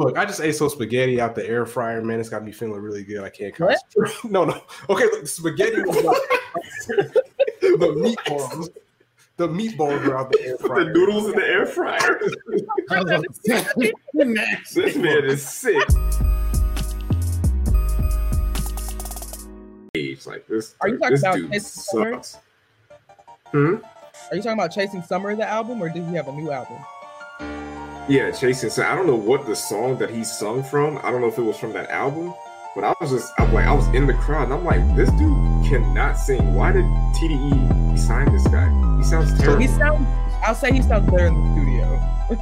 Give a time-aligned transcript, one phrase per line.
[0.00, 2.20] Look, I just ate some spaghetti out the air fryer, man.
[2.20, 3.22] It's got me feeling really good.
[3.22, 4.14] I can't concentrate.
[4.30, 4.62] No, no.
[4.88, 6.16] Okay, look, spaghetti was like
[7.60, 8.70] the meatballs.
[9.36, 10.84] The meatballs are out the air fryer.
[10.84, 12.18] The noodles in the air fryer.
[14.74, 15.86] this man is sick.
[19.94, 20.76] Age like this.
[20.80, 22.22] Are you talking this about dude Chasing Summer?
[23.52, 23.74] Hmm?
[24.30, 26.78] Are you talking about Chasing Summer, the album, or did he have a new album?
[28.10, 28.70] Yeah, Chasing.
[28.70, 30.98] So I don't know what the song that he sung from.
[31.04, 32.34] I don't know if it was from that album,
[32.74, 35.08] but I was just, I'm like, I was in the crowd, and I'm like, this
[35.12, 36.54] dude cannot sing.
[36.54, 38.68] Why did TDE sign this guy?
[38.98, 39.60] He sounds terrible.
[39.60, 40.08] He sounds.
[40.42, 42.40] I'll say he sounds better in the studio.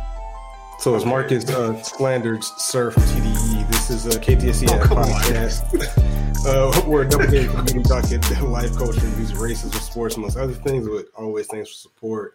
[0.78, 6.46] So as Marcus uh, slandered Surf TDE, this is a KTSE Oh, podcast.
[6.46, 10.54] uh, we're a double game community talking about life coaching, music, racism, sports, amongst other
[10.54, 10.88] things.
[10.88, 12.34] But always thanks for support.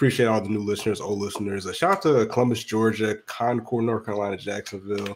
[0.00, 1.66] Appreciate all the new listeners, old listeners.
[1.66, 5.14] A shout out to Columbus, Georgia, Concord, North Carolina, Jacksonville,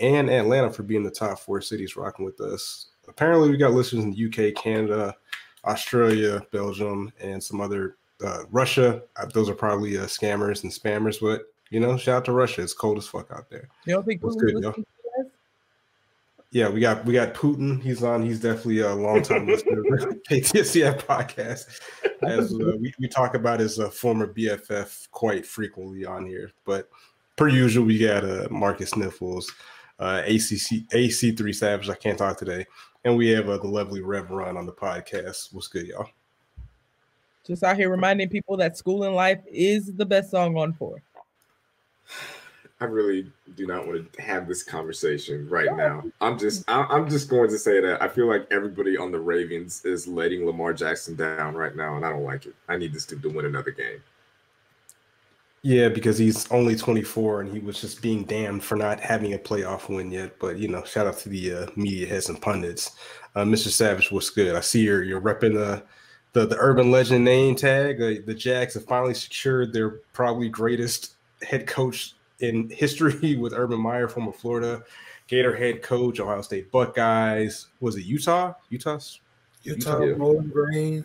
[0.00, 2.86] and Atlanta for being the top four cities rocking with us.
[3.06, 5.14] Apparently, we got listeners in the UK, Canada,
[5.64, 9.00] Australia, Belgium, and some other uh, Russia.
[9.14, 12.62] Uh, those are probably uh, scammers and spammers, but you know, shout out to Russia.
[12.62, 13.68] It's cold as fuck out there.
[14.02, 14.74] Think What's good, us?
[16.56, 17.82] Yeah, we got we got Putin.
[17.82, 18.24] He's on.
[18.24, 21.66] He's definitely a long time listener of the KTSCF podcast.
[22.22, 26.88] As uh, we, we talk about his uh, former BFF quite frequently on here, but
[27.36, 29.52] per usual, we got uh, Marcus Sniffles,
[29.98, 31.90] uh, ACC AC3 Savage.
[31.90, 32.64] I can't talk today,
[33.04, 35.52] and we have uh, the lovely Rev Run on the podcast.
[35.52, 36.08] What's good, y'all?
[37.46, 41.02] Just out here reminding people that School in Life is the best song on four.
[42.80, 46.04] I really do not want to have this conversation right now.
[46.20, 49.82] I'm just, I'm just going to say that I feel like everybody on the Ravens
[49.86, 52.54] is letting Lamar Jackson down right now, and I don't like it.
[52.68, 54.02] I need this dude to win another game.
[55.62, 59.38] Yeah, because he's only 24 and he was just being damned for not having a
[59.38, 60.38] playoff win yet.
[60.38, 62.94] But you know, shout out to the uh, media heads and pundits.
[63.34, 63.68] Uh, Mr.
[63.68, 64.54] Savage, what's good?
[64.54, 65.82] I see you're you're repping the
[66.34, 68.00] the, the urban legend name tag.
[68.00, 73.80] Uh, the Jags have finally secured their probably greatest head coach in history with Urban
[73.80, 74.82] Meyer, former Florida
[75.28, 77.66] Gator head coach, Ohio State Buckeyes.
[77.80, 78.54] Was it Utah?
[78.70, 79.20] Utah's
[79.62, 80.14] Utah Yeah.
[80.14, 81.04] Bowling Green.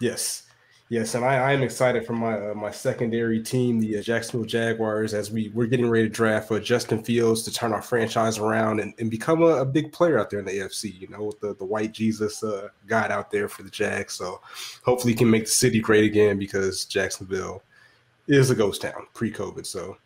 [0.00, 0.44] Yes,
[0.88, 4.46] yes, and I, I am excited for my uh, my secondary team, the uh, Jacksonville
[4.46, 8.38] Jaguars, as we we're getting ready to draft uh, Justin Fields to turn our franchise
[8.38, 11.00] around and, and become a, a big player out there in the AFC.
[11.00, 14.12] You know, with the the white Jesus uh, God out there for the Jags.
[14.14, 14.40] So
[14.84, 17.64] hopefully, he can make the city great again because Jacksonville
[18.28, 19.66] is a ghost town pre-COVID.
[19.66, 19.96] So.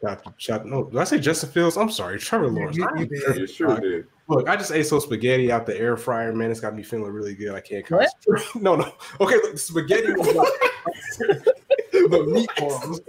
[0.00, 1.76] Shout, shout, no, did I say Justin Fields?
[1.76, 2.76] I'm sorry, Trevor Lawrence.
[2.76, 3.36] You- I you did.
[3.36, 4.06] You sure did.
[4.28, 6.50] Look, I just ate some spaghetti out the air fryer, man.
[6.50, 7.54] It's got me feeling really good.
[7.54, 8.08] I can't What?
[8.28, 8.62] concentrate.
[8.62, 8.92] No, no.
[9.20, 10.48] Okay, look, spaghetti was like
[11.92, 13.00] the meatballs.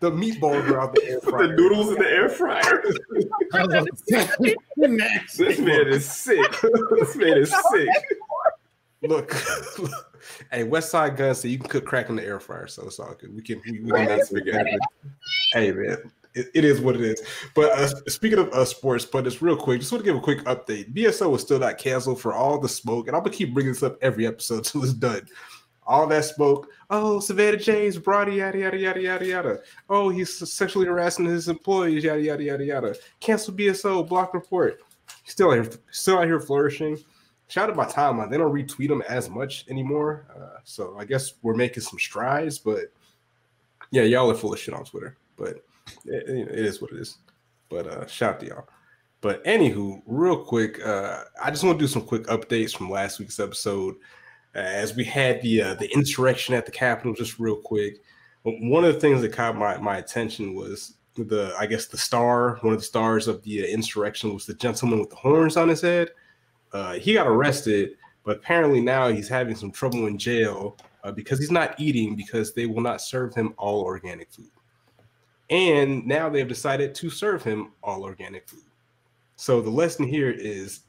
[0.00, 1.46] The meatballs are out the air fryer.
[1.48, 2.82] The noodles in the air fryer.
[5.36, 6.60] This man is sick.
[6.98, 7.88] This man is sick.
[9.02, 9.32] Look,
[10.52, 13.14] hey, Westside Gunn said you can cook crack in the air fryer, so it's all
[13.14, 13.34] good.
[13.34, 14.76] We can, we, we can make spaghetti.
[15.52, 17.22] hey, man, it, it is what it is.
[17.54, 19.80] But uh, speaking of uh, sports, but it's real quick.
[19.80, 20.92] Just want to give a quick update.
[20.94, 23.82] BSO is still not canceled for all the smoke, and I'm gonna keep bringing this
[23.82, 25.26] up every episode till it's done.
[25.86, 26.68] All that smoke.
[26.90, 29.58] Oh, Savannah James, Brody, yada yada yada yada yada.
[29.88, 32.94] Oh, he's sexually harassing his employees, yada yada yada yada.
[33.20, 34.80] Cancel BSO, block report.
[35.24, 36.98] Still out here, still out here flourishing.
[37.48, 38.30] Shout out my timeline.
[38.30, 40.26] They don't retweet them as much anymore.
[40.34, 42.92] Uh, so I guess we're making some strides, but
[43.90, 45.16] yeah, y'all are full of shit on Twitter.
[45.36, 45.64] But
[46.04, 47.18] it, it is what it is.
[47.68, 48.68] But uh, shout out to y'all.
[49.20, 53.18] But anywho, real quick, uh, I just want to do some quick updates from last
[53.18, 53.96] week's episode.
[54.54, 57.98] Uh, as we had the uh, the insurrection at the Capitol, just real quick.
[58.44, 62.58] One of the things that caught my, my attention was the I guess the star,
[62.62, 65.68] one of the stars of the uh, insurrection was the gentleman with the horns on
[65.68, 66.10] his head.
[66.72, 67.90] Uh, he got arrested,
[68.24, 70.76] but apparently now he's having some trouble in jail
[71.14, 74.50] because he's not eating because they will not serve him all organic food.
[75.50, 78.64] And now they've decided to serve him all organic food.
[79.36, 80.80] So the lesson here is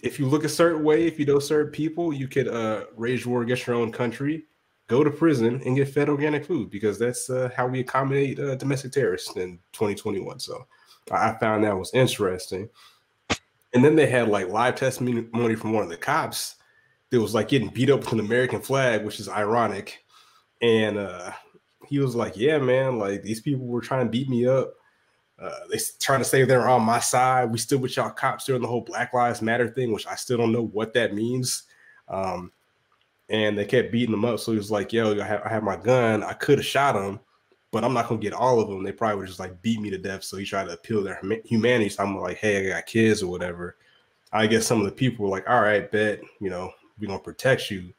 [0.00, 3.24] if you look a certain way, if you don't serve people, you could uh, rage
[3.24, 4.44] war against your own country,
[4.88, 8.54] go to prison, and get fed organic food because that's uh, how we accommodate uh,
[8.56, 10.40] domestic terrorists in 2021.
[10.40, 10.66] So
[11.10, 12.68] I I found that was interesting.
[13.74, 16.56] And then they had like live testimony from one of the cops
[17.10, 20.04] that was like getting beat up with an American flag, which is ironic.
[20.62, 21.32] And uh,
[21.88, 24.74] he was like, "Yeah, man, like these people were trying to beat me up.
[25.38, 27.50] Uh, they trying to say they're on my side.
[27.50, 30.38] We still with y'all cops during the whole Black Lives Matter thing, which I still
[30.38, 31.64] don't know what that means."
[32.08, 32.52] Um,
[33.28, 34.38] and they kept beating him up.
[34.38, 36.22] So he was like, "Yo, I have, I have my gun.
[36.22, 37.20] I could have shot him,
[37.70, 38.82] but I'm not gonna get all of them.
[38.84, 40.24] They probably would just like beat me to death.
[40.24, 41.88] So he tried to appeal their humanity.
[41.88, 43.76] So I'm like, hey, I got kids or whatever.
[44.32, 47.18] I guess some of the people were like, all right, bet, you know, we gonna
[47.18, 47.92] protect you.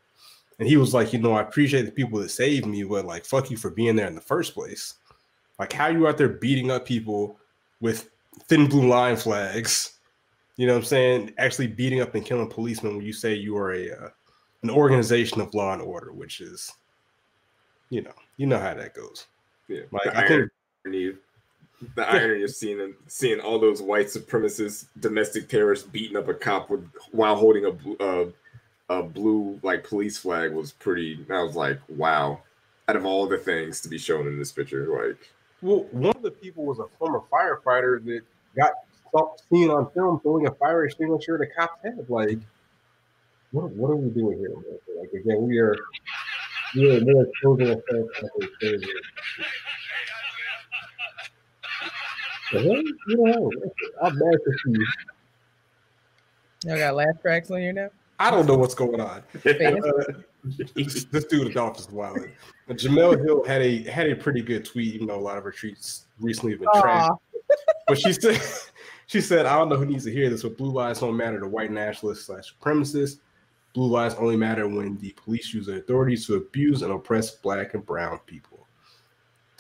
[0.60, 3.26] And he was like, you know, I appreciate the people that saved me, but like,
[3.26, 4.96] fuck you for being there in the first place.
[5.60, 7.38] Like, how you out there beating up people
[7.82, 8.10] with
[8.46, 9.98] thin blue line flags?
[10.58, 11.34] You know what I'm saying?
[11.38, 14.10] Actually beating up and killing policemen when you say you are a uh,
[14.64, 16.72] an organization of law and order, which is,
[17.90, 19.28] you know, you know how that goes.
[19.68, 20.52] Yeah, Like, the I think-
[20.86, 21.14] irony,
[21.96, 26.70] the irony of seeing seeing all those white supremacist domestic terrorists beating up a cop
[26.70, 28.26] with while holding a uh,
[28.90, 31.26] a blue like police flag was pretty.
[31.30, 32.42] I was like, wow.
[32.88, 35.18] Out of all the things to be shown in this picture, like
[35.62, 38.22] Well, one of the people was a former firefighter that
[38.56, 38.74] got
[39.50, 42.06] seen on film throwing a fire extinguisher at a cop's head.
[42.10, 42.40] Like,
[43.52, 44.50] what, what are we doing here?
[44.50, 45.00] Man?
[45.00, 45.76] Like, again, we are
[46.76, 48.88] we are we're exposing ourselves to crazy.
[52.52, 52.84] The hell?
[53.08, 53.52] You know,
[54.04, 54.86] I'm mad to see.
[56.66, 57.90] Y'all got laugh tracks on here now.
[58.20, 59.24] I don't know what's going on.
[59.46, 60.04] Uh,
[60.76, 62.20] this, this dude off is wild.
[62.68, 65.44] But Jemele Hill had a had a pretty good tweet, even though a lot of
[65.44, 67.10] her tweets recently have been trashed.
[67.10, 67.16] Aw.
[67.88, 68.42] But she said,
[69.08, 71.40] she said, I don't know who needs to hear this, but blue lives don't matter
[71.40, 73.20] to white nationalists slash supremacists.
[73.74, 77.74] Blue lives only matter when the police use their authority to abuse and oppress black
[77.74, 78.66] and brown people.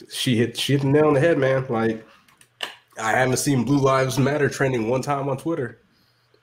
[0.10, 1.66] She hit she hit the nail on the head, man.
[1.70, 2.06] Like
[3.00, 5.82] I haven't seen Blue Lives Matter trending one time on Twitter,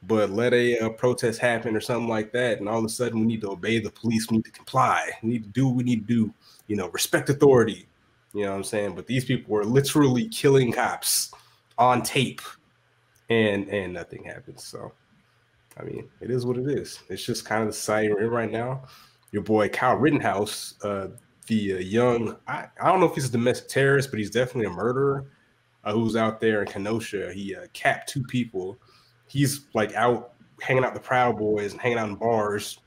[0.07, 3.21] but let a, uh protest happen or something like that, and all of a sudden
[3.21, 4.29] we need to obey the police.
[4.31, 5.11] We need to comply.
[5.23, 6.35] We need to do what we need to do.
[6.67, 7.87] You know, respect authority.
[8.35, 8.95] You know what I'm saying?
[8.95, 11.33] But these people were literally killing cops
[11.79, 12.41] on tape,
[13.29, 14.65] and and nothing happens.
[14.65, 14.93] So,
[15.79, 17.01] I mean, it is what it is.
[17.09, 18.85] It's just kind of the society we're in right now.
[19.33, 21.09] Your boy Kyle Rittenhouse, uh,
[21.47, 24.67] the uh, young, I, I don't know if he's a domestic terrorist, but he's definitely
[24.67, 25.27] a murderer
[25.85, 27.33] uh, who's out there in Kenosha.
[27.33, 28.79] He uh, capped two people.
[29.33, 32.79] He's like out hanging out the Proud Boys and hanging out in bars,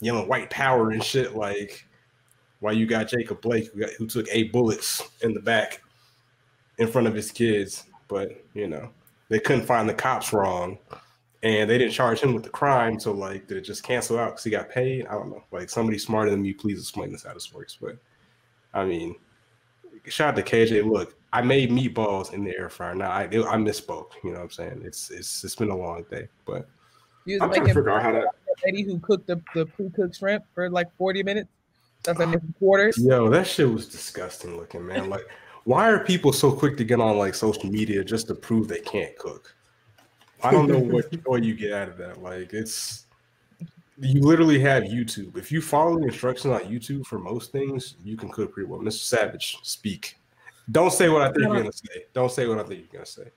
[0.00, 1.36] yelling white power and shit.
[1.36, 1.86] Like,
[2.58, 5.80] while you got Jacob Blake, who, got, who took eight bullets in the back
[6.78, 8.90] in front of his kids, but you know
[9.28, 10.76] they couldn't find the cops wrong,
[11.44, 12.98] and they didn't charge him with the crime.
[12.98, 15.06] So like, did it just cancel out because he got paid?
[15.06, 15.44] I don't know.
[15.52, 17.78] Like somebody smarter than me, please explain this how this works.
[17.80, 17.96] But
[18.74, 19.14] I mean,
[20.06, 20.90] shout out to KJ.
[20.90, 22.94] Look, I made meatballs in the air fryer.
[22.94, 24.12] Now I I misspoke.
[24.24, 24.82] You know what I'm saying?
[24.82, 26.66] It's it's it's been a long day, but
[27.26, 28.30] You I'm was trying to making figure out how to.
[28.64, 31.50] lady who cooked the, the pre-cooked shrimp for like 40 minutes.
[32.04, 32.96] That's like quarters.
[32.96, 35.10] yo, that shit was disgusting looking, man.
[35.10, 35.28] Like,
[35.64, 38.80] why are people so quick to get on like social media just to prove they
[38.80, 39.54] can't cook?
[40.42, 42.22] I don't know what joy you get out of that.
[42.22, 43.04] Like, it's
[43.98, 45.36] you literally have YouTube.
[45.36, 48.80] If you follow the instructions on YouTube for most things, you can cook pretty well.
[48.80, 49.04] Mr.
[49.04, 50.16] Savage, speak.
[50.70, 52.04] Don't say what I think you're gonna say.
[52.12, 53.30] Don't say what I think you're gonna say.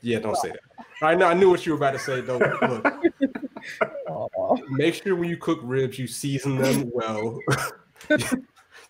[0.00, 0.60] Yeah, don't say that.
[1.02, 1.26] I know.
[1.26, 2.20] I knew what you were about to say.
[2.20, 2.94] Don't look.
[4.70, 7.38] Make sure when you cook ribs, you season them well.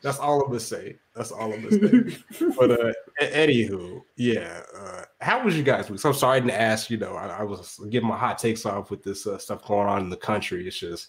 [0.02, 0.98] That's all I'm gonna say.
[1.14, 2.18] That's all I'm gonna say.
[2.58, 2.92] But uh,
[3.22, 4.62] anywho, yeah.
[4.76, 6.00] Uh, how was you guys' week?
[6.00, 6.90] So I'm sorry I didn't ask.
[6.90, 9.88] You know, I, I was getting my hot takes off with this uh, stuff going
[9.88, 10.66] on in the country.
[10.66, 11.08] It's just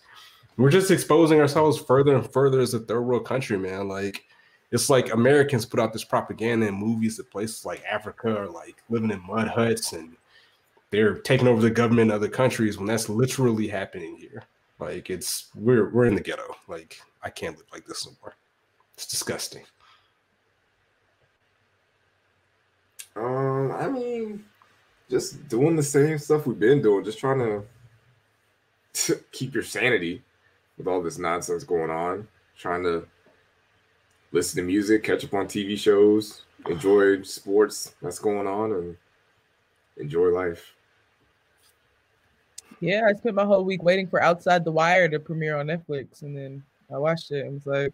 [0.56, 3.90] we're just exposing ourselves further and further as a third world country, man.
[3.90, 4.24] Like
[4.72, 8.84] it's like Americans put out this propaganda in movies that places like Africa are like
[8.90, 10.16] living in mud huts and
[10.92, 14.44] they're taking over the government in other countries when that's literally happening here.
[14.80, 16.56] Like it's we're we're in the ghetto.
[16.68, 18.36] Like I can't live like this no more.
[18.94, 19.64] It's disgusting.
[23.16, 24.44] Um, I mean,
[25.10, 30.22] just doing the same stuff we've been doing, just trying to keep your sanity
[30.78, 32.28] with all this nonsense going on.
[32.58, 33.06] Trying to
[34.36, 38.98] listen to music, catch up on TV shows, enjoy sports that's going on, and
[39.98, 40.74] enjoy life.
[42.82, 46.22] Yeah, I spent my whole week waiting for Outside the Wire to premiere on Netflix,
[46.22, 46.62] and then
[46.94, 47.94] I watched it and was like,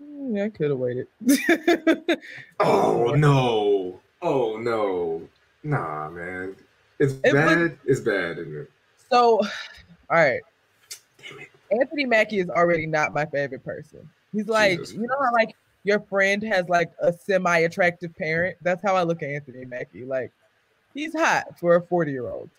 [0.00, 1.08] "Hmm, yeah, I could have waited.
[2.60, 4.00] Oh no!
[4.22, 5.28] Oh no!
[5.64, 6.54] Nah, man,
[7.00, 7.78] it's It was- bad.
[7.84, 8.70] It's bad, isn't it?
[9.10, 9.48] so, all
[10.10, 10.40] right,
[11.72, 14.08] Anthony Mackie is already not my favorite person.
[14.32, 14.94] He's like, Jesus.
[14.94, 15.54] you know how like
[15.84, 18.56] your friend has like a semi-attractive parent.
[18.62, 20.04] That's how I look at Anthony Mackie.
[20.04, 20.32] Like,
[20.94, 22.50] he's hot for a forty-year-old.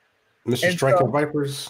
[0.47, 0.63] Mr.
[0.63, 1.69] And Striker so- Vipers.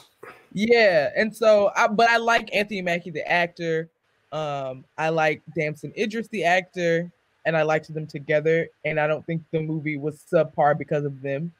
[0.53, 3.89] Yeah, and so I but I like Anthony Mackie the actor.
[4.31, 7.11] Um, I like Damson Idris the actor,
[7.45, 8.67] and I liked them together.
[8.85, 11.53] And I don't think the movie was subpar because of them.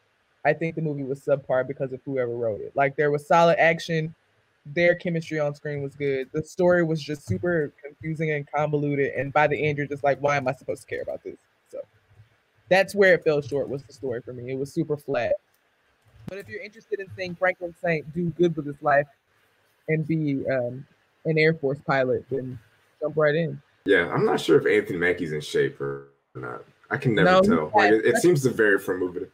[0.46, 2.72] I think the movie was subpar because of whoever wrote it.
[2.76, 4.14] Like there was solid action,
[4.74, 6.30] their chemistry on screen was good.
[6.34, 9.14] The story was just super confusing and convoluted.
[9.14, 11.38] And by the end, you're just like, why am I supposed to care about this?
[11.70, 11.80] So
[12.70, 13.70] that's where it fell short.
[13.70, 14.52] Was the story for me?
[14.52, 15.34] It was super flat.
[16.28, 19.08] But if you're interested in seeing Franklin Saint do good with his life
[19.88, 20.86] and be um,
[21.26, 22.60] an Air Force pilot, then
[23.00, 23.62] jump right in.
[23.86, 26.64] Yeah, I'm not sure if Anthony Mackie's in shape or not.
[26.90, 27.72] I can never no, tell.
[27.74, 29.28] Like it, it, seems to vary from movie to.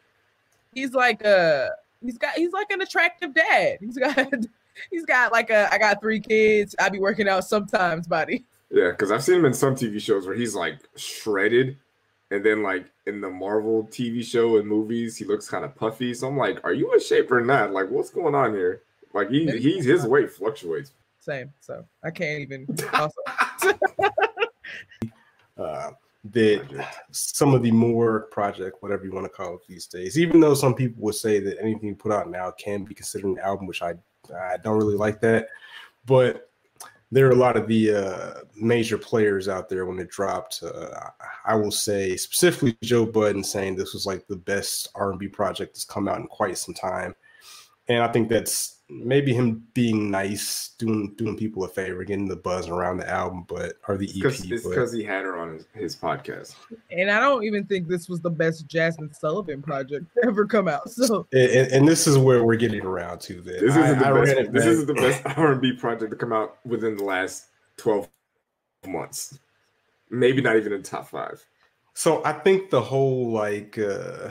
[0.73, 1.69] He's like a
[2.03, 3.77] he's got he's like an attractive dad.
[3.79, 4.31] He's got
[4.91, 6.75] he's got like a I got three kids.
[6.79, 8.45] I be working out sometimes, buddy.
[8.69, 11.77] Yeah, because I've seen him in some TV shows where he's like shredded,
[12.31, 16.13] and then like in the Marvel TV show and movies, he looks kind of puffy.
[16.13, 17.71] So I'm like, are you in shape or not?
[17.71, 18.81] Like, what's going on here?
[19.13, 20.91] Like he he's his weight fluctuates.
[21.19, 21.53] Same.
[21.59, 22.67] So I can't even.
[25.57, 25.91] uh,
[26.31, 30.39] that some of the more project, whatever you want to call it these days, even
[30.39, 33.39] though some people would say that anything you put out now can be considered an
[33.39, 33.95] album, which I
[34.31, 35.47] I don't really like that,
[36.05, 36.49] but
[37.11, 40.63] there are a lot of the uh, major players out there when it dropped.
[40.63, 41.09] Uh,
[41.45, 45.85] I will say specifically Joe Budden saying this was like the best R&B project that's
[45.85, 47.15] come out in quite some time,
[47.87, 52.35] and I think that's maybe him being nice, doing doing people a favor, getting the
[52.35, 54.25] buzz around the album, but or the EP.
[54.25, 56.55] It's because he had her on his, his, podcast.
[56.91, 60.89] And I don't even think this was the best Jazmine Sullivan project ever come out.
[60.89, 63.61] So and, and this is where we're getting around to that.
[63.61, 64.53] This isn't the I best.
[64.53, 67.47] This isn't the best R and B project to come out within the last
[67.77, 68.09] twelve
[68.85, 69.39] months.
[70.09, 71.43] Maybe not even in top five.
[71.93, 74.29] So I think the whole like uh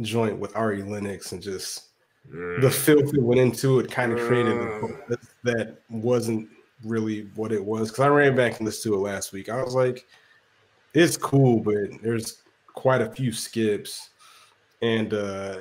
[0.00, 1.93] joint with Ari Lennox and just
[2.32, 2.60] Mm.
[2.60, 5.18] The filth that went into it kind of created mm.
[5.44, 6.48] that wasn't
[6.84, 7.90] really what it was.
[7.90, 9.48] Because I ran back and listened to it last week.
[9.48, 10.06] I was like,
[10.94, 14.10] it's cool, but there's quite a few skips,
[14.82, 15.56] and uh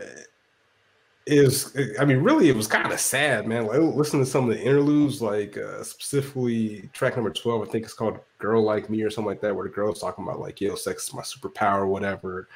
[1.26, 3.66] is I mean, really, it was kind of sad, man.
[3.66, 7.68] Like listen to some of the interludes, like uh, specifically track number twelve.
[7.68, 10.26] I think it's called "Girl Like Me" or something like that, where the girl's talking
[10.26, 12.50] about like, "Yo, sex is my superpower," whatever.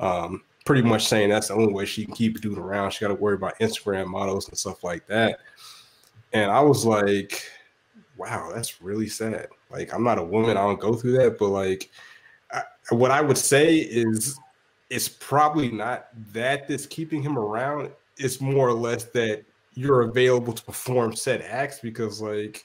[0.00, 2.90] Um, pretty much saying that's the only way she can keep doing around.
[2.90, 5.38] She got to worry about Instagram models and stuff like that.
[6.34, 7.42] And I was like,
[8.18, 9.46] wow, that's really sad.
[9.70, 11.90] Like, I'm not a woman, I don't go through that, but like,
[12.52, 14.38] I, what I would say is,
[14.88, 17.90] it's probably not that that's keeping him around.
[18.18, 19.44] It's more or less that
[19.74, 22.64] you're available to perform said acts because, like,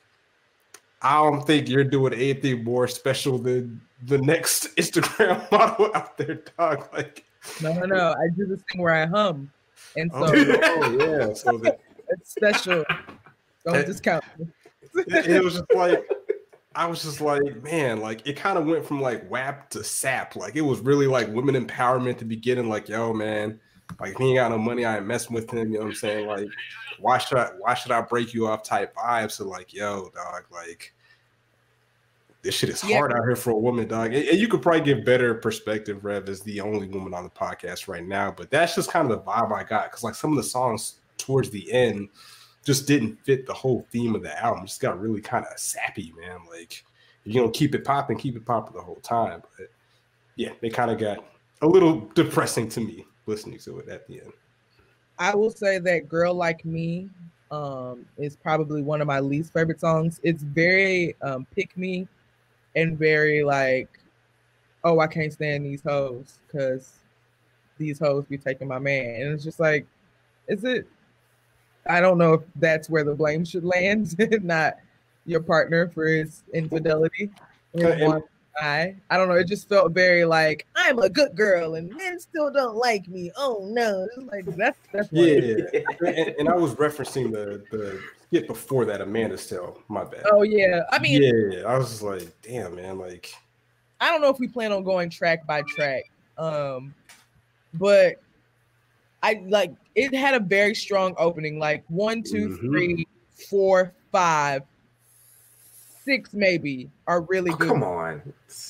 [1.01, 6.43] I don't think you're doing anything more special than the next Instagram model out there,
[6.57, 6.87] dog.
[6.93, 7.25] Like,
[7.61, 8.11] no, no, no.
[8.13, 9.51] I do this thing where I hum,
[9.95, 11.77] and so oh, yeah, so the,
[12.09, 12.83] it's special.
[13.65, 14.23] Don't it, discount.
[14.95, 16.03] It, it was just like
[16.73, 20.35] I was just like, man, like it kind of went from like WAP to SAP.
[20.35, 22.69] Like it was really like women empowerment to beginning.
[22.69, 23.59] Like, yo, man,
[23.99, 25.71] like if he ain't got no money, I ain't messing with him.
[25.71, 26.27] You know what I'm saying?
[26.27, 26.47] Like,
[26.99, 29.31] why should I why should I break you off type vibes?
[29.31, 30.93] So like, yo, dog, like
[32.41, 33.17] this shit is hard yeah.
[33.17, 34.13] out here for a woman, dog.
[34.13, 37.87] And, you could probably get better perspective, Rev, as the only woman on the podcast
[37.87, 38.31] right now.
[38.31, 40.95] But that's just kind of the vibe I got because like some of the songs
[41.17, 42.09] towards the end
[42.63, 44.65] just didn't fit the whole theme of the album.
[44.65, 46.39] Just got really kind of sappy, man.
[46.49, 46.83] Like
[47.23, 49.43] you know, keep it popping, keep it popping the whole time.
[49.57, 49.67] But
[50.35, 51.23] yeah, they kind of got
[51.61, 54.33] a little depressing to me listening to it at the end.
[55.19, 57.07] I will say that "Girl Like Me"
[57.51, 60.19] um, is probably one of my least favorite songs.
[60.23, 62.07] It's very um, pick me
[62.75, 63.89] and very like,
[64.83, 66.93] oh, I can't stand these hoes because
[67.77, 69.21] these hoes be taking my man.
[69.21, 69.85] And it's just like,
[70.47, 70.87] is it?
[71.89, 74.77] I don't know if that's where the blame should land, not
[75.25, 77.31] your partner for his infidelity.
[77.75, 78.23] Uh, One
[78.59, 79.35] I don't know.
[79.35, 83.31] It just felt very like I'm a good girl and men still don't like me.
[83.35, 85.65] Oh no, like that's that's yeah.
[86.05, 87.99] and, and, I was referencing the the
[88.31, 89.81] skit before that, Amanda's tale.
[89.87, 90.23] My bad.
[90.31, 93.33] Oh yeah, I mean, yeah, I was just like, damn, man, like.
[93.99, 96.93] I don't know if we plan on going track by track, um,
[97.75, 98.15] but
[99.21, 102.67] I like it had a very strong opening, like one, two, mm-hmm.
[102.67, 103.07] three,
[103.49, 104.63] four, five,
[106.03, 107.67] six maybe are really oh, good.
[107.67, 108.21] Come on.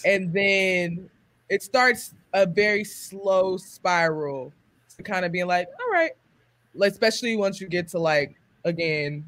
[0.06, 1.10] And then
[1.50, 4.52] it starts a very slow spiral
[4.98, 6.12] to kind of being like, all right,
[6.76, 9.24] like, especially once you get to like again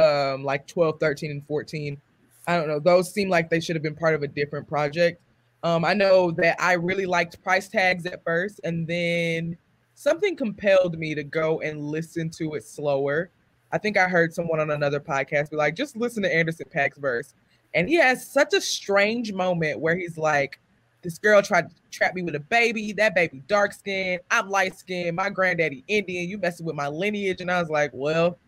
[0.00, 2.00] um like 12 13 and 14
[2.46, 5.20] i don't know those seem like they should have been part of a different project
[5.62, 9.56] um i know that i really liked price tags at first and then
[9.94, 13.30] something compelled me to go and listen to it slower
[13.72, 16.98] i think i heard someone on another podcast be like just listen to anderson .Paak's
[16.98, 17.34] verse
[17.74, 20.58] and he has such a strange moment where he's like
[21.02, 22.92] this girl tried to trap me with a baby.
[22.92, 24.20] That baby dark skin.
[24.30, 25.16] I'm light skinned.
[25.16, 26.28] My granddaddy Indian.
[26.28, 27.40] You messing with my lineage.
[27.40, 28.38] And I was like, well,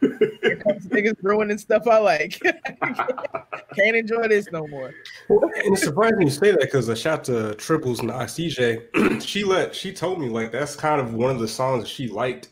[0.00, 2.40] Here comes niggas ruining stuff I like.
[3.74, 4.94] Can't enjoy this no more.
[5.28, 9.22] Well, and it's surprising you say that because a shout to Triples and ICJ.
[9.26, 12.08] she let she told me like that's kind of one of the songs that she
[12.08, 12.48] liked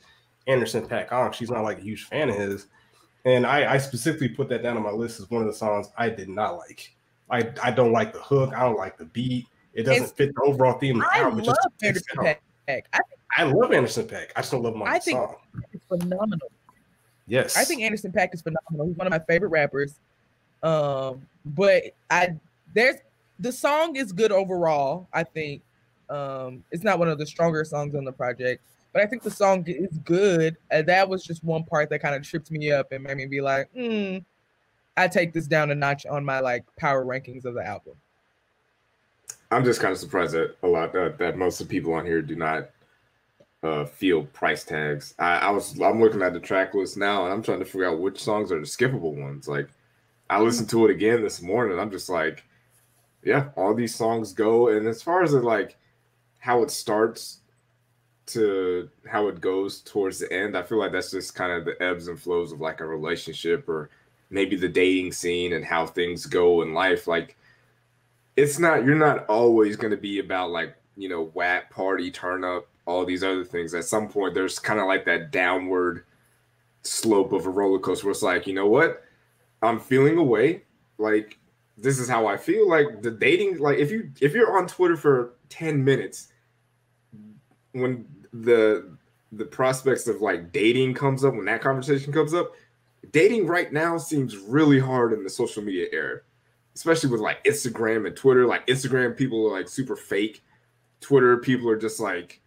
[0.46, 1.32] Anderson .Paak on.
[1.32, 2.66] She's not like a huge fan of his.
[3.24, 5.88] And I, I specifically put that down on my list as one of the songs
[5.98, 6.94] I did not like.
[7.28, 8.52] I, I don't like the hook.
[8.54, 9.46] I don't like the beat.
[9.74, 11.00] It doesn't It's- fit the overall theme.
[11.00, 11.40] Of the I album.
[11.44, 12.16] Love Anderson.
[12.18, 12.36] Paak.
[12.68, 13.00] I
[13.38, 14.28] I love Anderson .Paak.
[14.36, 15.34] I just don't love my I song.
[15.72, 16.48] it's phenomenal.
[17.26, 18.86] Yes, I think Anderson .Paak is phenomenal.
[18.86, 19.96] He's one of my favorite rappers.
[20.62, 22.36] Um, but I
[22.74, 22.96] there's
[23.38, 25.08] the song is good overall.
[25.12, 25.62] I think
[26.08, 29.30] um, it's not one of the stronger songs on the project, but I think the
[29.30, 30.56] song is good.
[30.70, 33.26] And that was just one part that kind of tripped me up and made me
[33.26, 34.18] be like, hmm,
[34.96, 37.94] I take this down a notch on my like power rankings of the album.
[39.50, 42.04] I'm just kind of surprised that a lot that, that most of the people on
[42.04, 42.70] here do not
[43.66, 45.14] uh, feel price tags.
[45.18, 47.88] I, I was I'm looking at the track list now and I'm trying to figure
[47.88, 49.48] out which songs are the skippable ones.
[49.48, 49.68] Like
[50.30, 51.72] I listened to it again this morning.
[51.72, 52.44] and I'm just like,
[53.24, 54.68] yeah, all these songs go.
[54.68, 55.76] And as far as it like
[56.38, 57.38] how it starts
[58.26, 61.80] to how it goes towards the end, I feel like that's just kind of the
[61.82, 63.90] ebbs and flows of like a relationship or
[64.30, 67.08] maybe the dating scene and how things go in life.
[67.08, 67.36] Like
[68.36, 72.44] it's not you're not always going to be about like you know whack party turn
[72.44, 76.04] up all these other things at some point there's kind of like that downward
[76.82, 79.04] slope of a roller coaster where it's like you know what
[79.62, 80.62] i'm feeling away
[80.98, 81.38] like
[81.76, 84.96] this is how i feel like the dating like if you if you're on twitter
[84.96, 86.28] for 10 minutes
[87.72, 88.96] when the
[89.32, 92.52] the prospects of like dating comes up when that conversation comes up
[93.10, 96.20] dating right now seems really hard in the social media era
[96.76, 98.46] especially with like Instagram and Twitter.
[98.46, 100.44] Like Instagram, people are like super fake.
[101.00, 102.40] Twitter, people are just like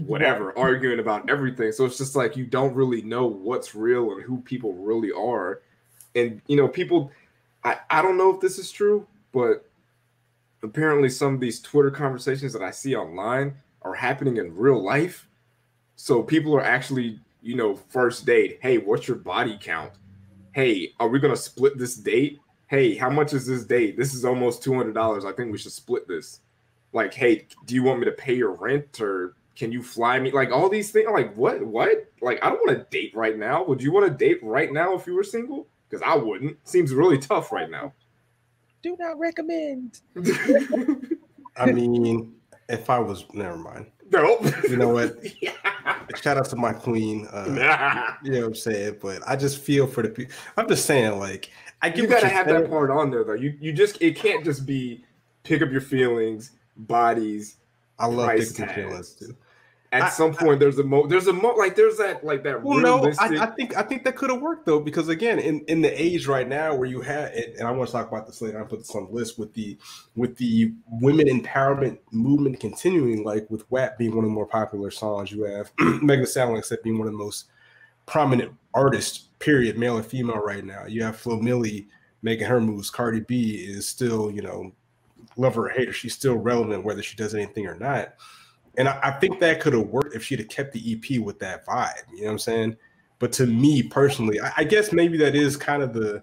[0.00, 1.72] whatever, arguing about everything.
[1.72, 5.62] So it's just like you don't really know what's real and who people really are.
[6.14, 7.10] And you know, people
[7.64, 9.68] I, I don't know if this is true, but
[10.62, 15.28] apparently some of these Twitter conversations that I see online are happening in real life.
[15.96, 19.92] So people are actually, you know, first date, hey, what's your body count?
[20.52, 22.40] Hey, are we gonna split this date?
[22.72, 23.98] hey, how much is this date?
[23.98, 25.26] This is almost two hundred dollars.
[25.26, 26.40] I think we should split this.
[26.94, 30.30] Like, hey, do you want me to pay your rent or can you fly me?
[30.30, 31.06] Like all these things.
[31.08, 31.62] I'm like, what?
[31.62, 32.10] What?
[32.20, 33.64] Like, I don't want to date right now.
[33.64, 35.66] Would you want to date right now if you were single?
[35.88, 36.56] Because I wouldn't.
[36.66, 37.92] Seems really tough right now.
[38.82, 40.00] Do not recommend.
[41.56, 42.34] I mean,
[42.68, 43.86] if I was, never mind.
[44.10, 44.38] no.
[44.68, 45.16] You know what?
[45.42, 45.52] yeah.
[46.20, 47.26] Shout out to my queen.
[47.32, 48.14] Uh, Nah.
[48.22, 48.98] you know what I'm saying?
[49.00, 50.34] But I just feel for the people.
[50.56, 52.62] I'm just saying, like, I get You gotta have saying.
[52.62, 53.32] that part on there though.
[53.34, 55.04] You you just it can't just be
[55.42, 57.56] pick up your feelings, bodies,
[58.02, 59.36] I love price feelings too.
[59.92, 62.62] at I- some point there's a mo there's a mo like there's that like that
[62.62, 65.60] Well, no, I, I think I think that could have worked though, because again, in,
[65.68, 68.26] in the age right now where you have, and and I want to talk about
[68.26, 68.60] this later.
[68.60, 69.78] I put this on the list with the
[70.16, 74.90] with the women empowerment movement continuing, like with WAP being one of the more popular
[74.90, 75.30] songs.
[75.30, 75.70] You have
[76.02, 77.46] Megan Stallion, except being one of the most
[78.06, 80.86] prominent artists, period, male and female right now.
[80.86, 81.86] You have Flo Milli
[82.22, 82.90] making her moves.
[82.90, 84.72] Cardi B is still, you know,
[85.36, 88.14] love her or hate her, she's still relevant whether she does anything or not.
[88.78, 91.38] And I, I think that could have worked if she'd have kept the EP with
[91.40, 91.94] that vibe.
[92.12, 92.76] You know what I'm saying?
[93.18, 96.22] But to me personally, I, I guess maybe that is kind of the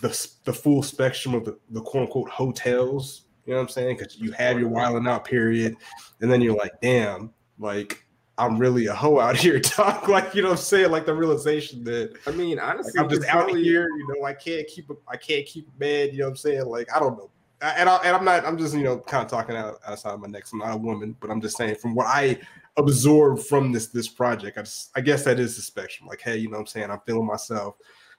[0.00, 3.22] the the full spectrum of the, the quote unquote Heaux Tales.
[3.46, 3.96] You know what I'm saying?
[3.96, 5.76] Because you have your wilding out period,
[6.20, 8.04] and then you're like, damn, like
[8.38, 11.14] I'm really a hoe out here, talk like you know what I'm saying, like the
[11.14, 14.66] realization that I mean like, honestly I'm just out probably- here, you know, I can't
[14.66, 16.66] keep a, I can't keep a bed, you know what I'm saying?
[16.66, 17.30] Like I don't know.
[17.62, 18.44] I- And, I, and I'm not.
[18.46, 20.44] I'm just you know kind of talking out outside of my neck.
[20.52, 22.38] I'm not a woman, but I'm just saying from what I
[22.76, 24.56] absorb from this this project.
[24.58, 26.08] I just I guess that is the spectrum.
[26.08, 26.90] Like, hey, you know what I'm saying?
[26.90, 27.74] I'm feeling myself,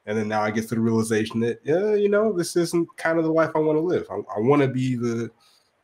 [0.06, 3.18] and then now I get to the realization that yeah, you know, this isn't kind
[3.18, 4.06] of the life I want to live.
[4.12, 5.08] I, I want to be the,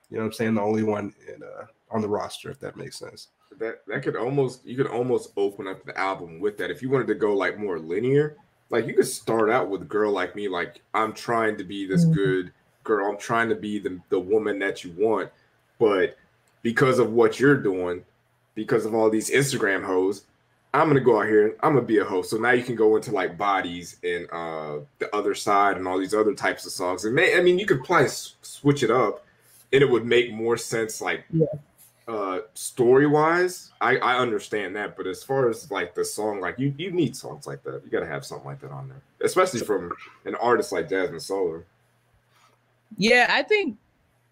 [0.09, 2.75] you know, what I'm saying the only one in, uh, on the roster, if that
[2.77, 3.29] makes sense.
[3.59, 6.89] that that could almost you could almost open up the album with that if you
[6.91, 8.35] wanted to go like more linear
[8.69, 12.03] like you could start out with girl like me like i'm trying to be this
[12.05, 12.13] Mhm.
[12.13, 12.51] good
[12.87, 15.29] girl i'm trying to be the, the woman that you want
[15.77, 16.17] but
[16.63, 18.03] because of what you're doing
[18.55, 20.23] because of all these instagram hoes
[20.73, 22.75] i'm gonna go out here and i'm gonna be a host so now you can
[22.75, 26.71] go into like bodies and uh the other side and all these other types of
[26.71, 27.05] songs.
[27.05, 29.25] And may, i mean you could probably s- switch it up
[29.73, 31.25] and it would make more sense like
[32.07, 36.57] uh story wise i i understand that but as far as like the song like
[36.57, 37.81] you you need songs like that.
[37.83, 39.91] You got to have something like that on there especially from
[40.25, 41.65] an artist like jasmine solar
[42.95, 43.77] Yeah, I think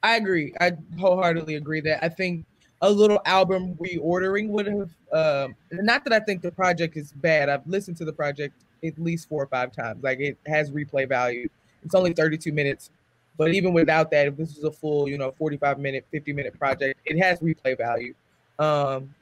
[0.04, 0.54] I agree.
[0.60, 2.46] I wholeheartedly agree that I think
[2.82, 7.50] a little album reordering would have um not that I think the project is bad.
[7.50, 8.54] I've listened to the project.
[8.84, 10.04] at least four or five times.
[10.04, 11.50] Like it has replay value.
[11.84, 12.91] It's only 32 minutes,
[13.38, 16.58] but even without that, if this was a full, you know, 45 minute, 50 minute
[16.60, 18.13] project, it has replay value.
[18.60, 19.13] Um,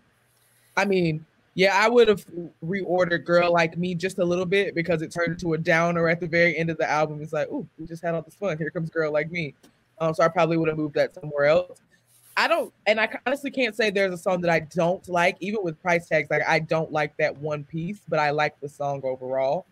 [0.76, 2.26] I mean, yeah, I would have
[2.66, 6.20] reordered "Girl Like Me" just a little bit because it turned into a downer at
[6.20, 7.22] the very end of the album.
[7.22, 8.58] It's like, oh, we just had all this fun.
[8.58, 9.54] Here comes "Girl Like Me."
[10.00, 11.80] Um, so I probably would have moved that somewhere else.
[12.36, 15.64] I don't, and I honestly can't say there's a song that I don't like, even
[15.64, 16.32] with price tags.
[16.32, 19.68] Like I don't like that one piece, but I like the song overall.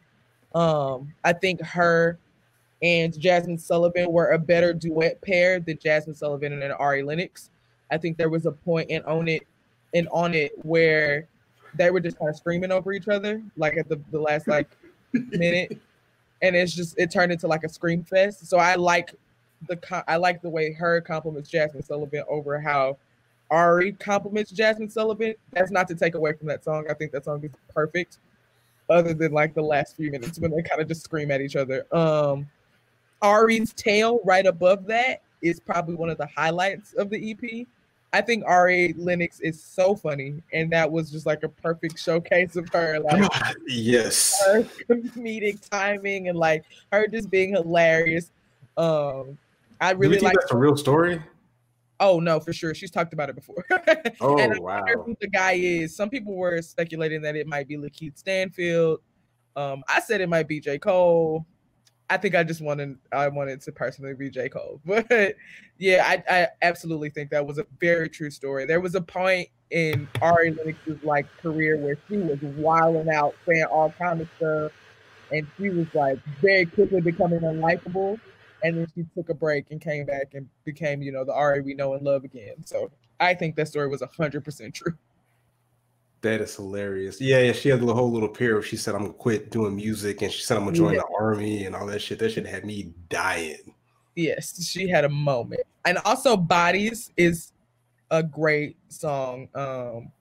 [0.54, 2.20] Um, I think her
[2.84, 7.50] and Jazmine Sullivan were a better duet pair than Jazmine Sullivan and Ari Lennox.
[7.89, 9.48] I think there was a point in on it
[9.94, 11.28] and on it where
[11.75, 14.69] they were just kind of screaming over each other, like at the, the last like
[15.13, 15.79] minute.
[16.41, 18.47] And it's just it turned into like a scream fest.
[18.47, 19.13] So I like
[19.67, 22.97] the I like the way her compliments Jazmine Sullivan over how
[23.51, 25.36] Ari compliments Jazmine Sullivan.
[25.51, 26.86] That's not to take away from that song.
[26.89, 28.17] I think that song is perfect,
[28.89, 31.55] other than like the last few minutes when they kind of just scream at each
[31.55, 31.86] other.
[31.95, 32.49] Um,
[33.21, 37.67] Ari's tail right above that is probably one of the highlights of the EP.
[38.13, 42.58] I think Ari Lennox is so funny, and that was just like a perfect showcase
[42.58, 43.00] of her.
[43.00, 43.32] Like,
[43.67, 48.32] yes, her comedic timing and like her just being hilarious.
[48.76, 49.38] Um,
[49.80, 50.36] I really like.
[50.39, 51.21] That's a real story.
[52.02, 52.74] Oh no, for sure.
[52.74, 53.63] She's talked about it before.
[54.19, 54.38] oh wow!
[54.38, 54.84] and wow.
[55.06, 55.95] Who the guy is?
[55.95, 59.00] Some people were speculating that it might be Lakeith Stanfield.
[59.56, 60.80] Um, I said it might be J.
[60.80, 61.45] Cole.
[62.12, 64.50] I think I just wanted I wanted to personally be J.
[64.50, 64.82] Cole.
[64.86, 65.36] But
[65.78, 68.65] yeah, I, I absolutely think that was a very true story.
[68.65, 73.63] There was a point in Ari Lennox's like career where she was wilding out, saying
[73.63, 74.71] all kind of stuff,
[75.32, 78.19] and she was like very quickly becoming unlikable
[78.63, 81.62] and then she took a break and came back and became, you know, the Ari
[81.62, 82.65] we know and love again.
[82.65, 84.97] So I think that story was hundred percent true.
[86.21, 87.19] That is hilarious.
[87.19, 87.51] Yeah, yeah.
[87.51, 90.31] She had a whole little period where she said, "I'm gonna quit doing music," and
[90.31, 90.99] she said, "I'm gonna join yeah.
[90.99, 92.19] the army" and all that shit.
[92.19, 93.73] That shit had me dying.
[94.15, 97.53] Yes, she had a moment, and also "Bodies" is
[98.12, 99.47] a great song.
[99.55, 100.12] Um,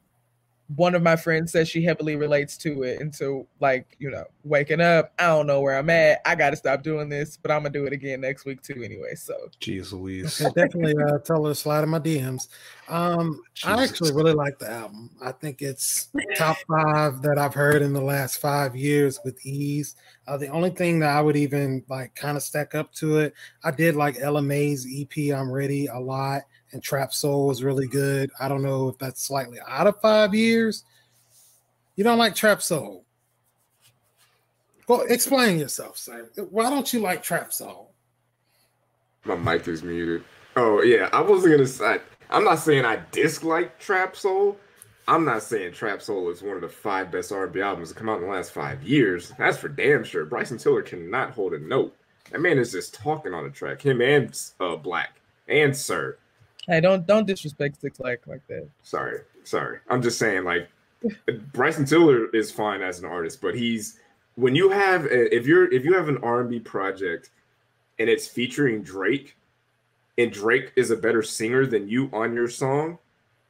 [0.76, 4.80] one of my friends says she heavily relates to it into like you know waking
[4.80, 7.70] up i don't know where i'm at i gotta stop doing this but i'm gonna
[7.70, 9.34] do it again next week too anyway so.
[9.60, 10.40] Jeez louise.
[10.40, 12.48] Okay, definitely uh, tell her to slide in my dms
[12.88, 15.10] um i actually really like the album.
[15.22, 19.96] I think it's top five that i've heard in the last five years with ease.
[20.28, 23.34] Uh, the only thing that i would even like kind of stack up to it
[23.64, 27.86] i did like ella mai's ep i'm ready a lot and Trap Soul was really
[27.86, 28.30] good.
[28.40, 30.84] I don't know if that's slightly out of five years.
[31.96, 33.04] You don't like Trap Soul?
[34.88, 36.28] Well, explain yourself, sir.
[36.50, 37.92] Why don't you like Trap Soul?
[39.24, 40.24] My mic is muted.
[40.56, 42.00] Oh yeah, I wasn't gonna say.
[42.30, 44.56] I'm not saying I dislike Trap Soul.
[45.06, 48.08] I'm not saying Trap Soul is one of the five best R&B albums to come
[48.08, 49.32] out in the last five years.
[49.38, 50.24] That's for damn sure.
[50.24, 51.96] Bryson Tiller cannot hold a note.
[52.30, 53.82] That man is just talking on the track.
[53.82, 54.28] Him and
[54.60, 55.06] uh, 6lack
[55.48, 56.18] and SiR.
[56.66, 58.68] Hey, don't don't disrespect Six like like that.
[58.82, 59.78] Sorry, sorry.
[59.88, 60.68] I'm just saying, like
[61.52, 63.98] Bryson Tiller is fine as an artist, but he's
[64.36, 67.30] when you have a, if you're if you have an R&B project
[67.98, 69.36] and it's featuring Drake,
[70.18, 72.98] and Drake is a better singer than you on your song,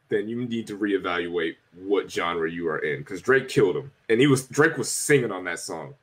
[0.09, 4.21] then you need to reevaluate what genre you are in because Drake killed him, and
[4.21, 5.95] he was Drake was singing on that song,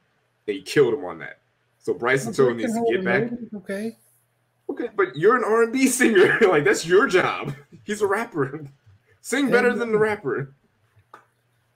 [0.48, 1.40] and he killed him on that.
[1.80, 3.32] So Bryson Tiller needs to get back.
[3.56, 3.96] Okay.
[4.70, 6.38] Okay, but you're an R and B singer.
[6.48, 7.54] like that's your job.
[7.84, 8.66] He's a rapper.
[9.22, 10.54] Sing better than the rapper.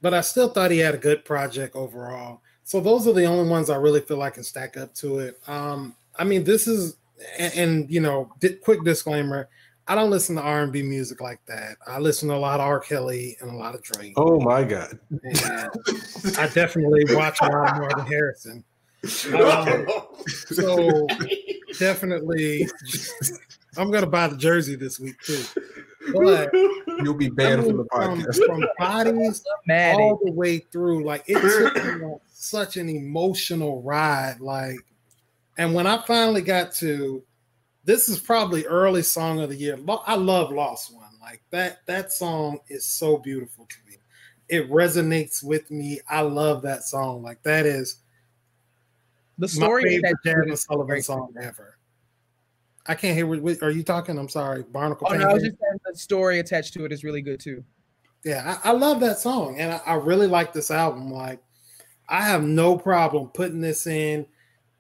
[0.02, 2.42] But I still thought he had a good project overall.
[2.64, 5.40] So those are the only ones I really feel like can stack up to it.
[5.48, 6.96] Um, I mean, this is,
[7.38, 9.50] and, and you know, di- quick disclaimer:
[9.88, 11.78] I don't listen to R and B music like that.
[11.86, 12.80] I listen to a lot of R.
[12.80, 14.14] Kelly and a lot of Drake.
[14.16, 14.98] Oh my god!
[16.38, 18.64] I definitely watch a lot more than Harrison.
[19.04, 19.88] Um,
[20.28, 21.08] so
[21.80, 22.68] definitely,
[23.78, 25.44] I'm gonna buy the jersey this week too.
[26.14, 26.54] But
[27.04, 28.46] you'll be banned I mean, from the podcast.
[28.46, 31.42] From, from bodies all the way through, like it
[32.02, 34.40] took such an emotional ride.
[34.40, 34.80] Like,
[35.58, 37.24] and when I finally got to,
[37.84, 39.78] this is probably early song of the year.
[40.06, 41.06] I love Lost One.
[41.22, 41.86] Like that.
[41.86, 43.98] That song is so beautiful to me.
[44.50, 46.00] It resonates with me.
[46.10, 47.22] I love that song.
[47.22, 47.98] Like that is
[49.42, 51.78] the story My favorite Jazmine Sullivan song ever.
[52.86, 53.26] I can't hear.
[53.26, 54.18] What, are you talking?
[54.18, 55.08] I'm sorry, Barnacle.
[55.10, 57.64] Oh no, I was just saying the story attached to it is really good too.
[58.24, 61.12] Yeah, I, I love that song, and I, I really like this album.
[61.12, 61.42] Like,
[62.08, 64.28] I have no problem putting this in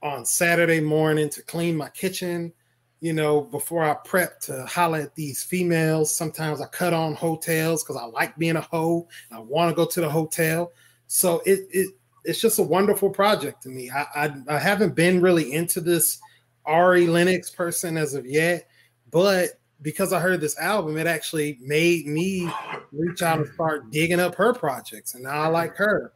[0.04, 2.54] on Saturday morning to clean my kitchen.
[3.00, 6.15] You know, before I prep to holler at these females.
[6.15, 9.08] Sometimes I cut on Heaux Tales because I like being a hoe.
[9.32, 10.71] I want to go to the hotel.
[11.08, 13.89] So it it it's just a wonderful project to me.
[13.89, 16.19] I, I, I haven't been really into this
[16.65, 18.67] Ari Lennox person as of yet,
[19.12, 19.49] but
[19.81, 22.49] because I heard this album, it actually made me
[22.91, 26.13] reach out and start digging up her projects, and now I like her.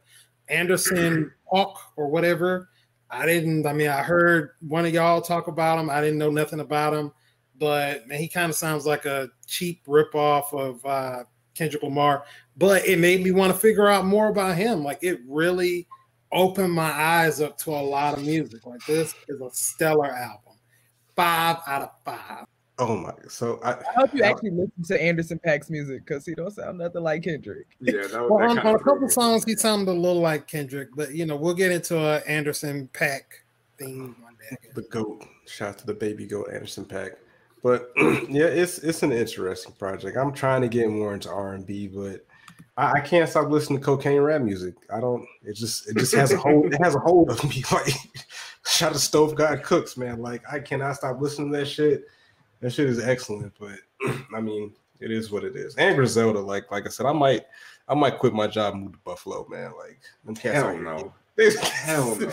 [0.48, 2.68] Anderson Hawk or whatever.
[3.10, 3.66] I didn't.
[3.66, 5.90] I mean, I heard one of y'all talk about him.
[5.90, 7.12] I didn't know nothing about him,
[7.58, 12.24] but man, he kind of sounds like a cheap ripoff of uh, Kendrick Lamar.
[12.56, 14.82] But it made me want to figure out more about him.
[14.82, 15.86] Like it really
[16.32, 18.66] opened my eyes up to a lot of music.
[18.66, 20.54] Like this is a stellar album.
[21.14, 22.46] Five out of five.
[22.78, 23.12] Oh my!
[23.28, 26.50] So I, I hope you I, actually listen to Anderson .Paak's music because he don't
[26.50, 27.66] sound nothing like Kendrick.
[27.80, 31.14] Yeah, that, well, on, on a couple songs he sounded a little like Kendrick, but
[31.14, 33.22] you know we'll get into a Anderson .Paak
[33.78, 34.56] thing one day.
[34.74, 35.24] The goat.
[35.46, 37.12] Shout out to the baby goat Anderson .Paak.
[37.62, 40.18] But yeah, it's it's an interesting project.
[40.18, 42.25] I'm trying to get more into R and B, but
[42.76, 44.74] I, I, can't stop listening to cocaine rap music.
[44.92, 45.26] I don't.
[45.42, 46.72] It just it just has a hold.
[46.72, 47.62] it has a hold of me.
[47.72, 47.94] Like
[48.66, 50.20] shout out to Stove God Cooks, man.
[50.20, 52.04] Like I cannot stop listening to that shit
[52.60, 53.78] that shit is excellent, but
[54.34, 55.76] I mean, it is what it is.
[55.76, 57.44] And Griselda, like like I said, I might
[57.88, 59.72] I might quit my job and move to Buffalo, man.
[59.78, 61.12] Like them cats Hell no.
[61.60, 62.30] Hell no.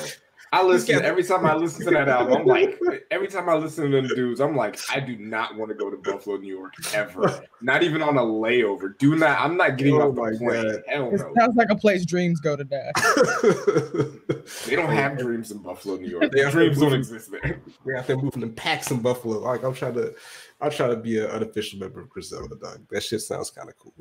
[0.53, 2.41] I listen every time I listen to that album.
[2.41, 2.79] I'm like,
[3.11, 5.89] every time I listen to them dudes, I'm like, I do not want to go
[5.89, 7.43] to Buffalo, New York ever.
[7.61, 8.95] not even on a layover.
[8.99, 9.39] Do not.
[9.39, 10.83] I'm not getting oh off the plane.
[10.87, 12.91] Hell it sounds like a place dreams go to die.
[14.67, 16.31] they don't have dreams in Buffalo, New York.
[16.31, 17.59] Their dreams don't exist there.
[17.83, 19.39] We're out there moving in packs in Buffalo.
[19.39, 20.13] Like I'm trying to,
[20.61, 22.85] I'm trying to be an unofficial member of Griselda, dog.
[22.91, 23.95] That shit sounds kind of cool.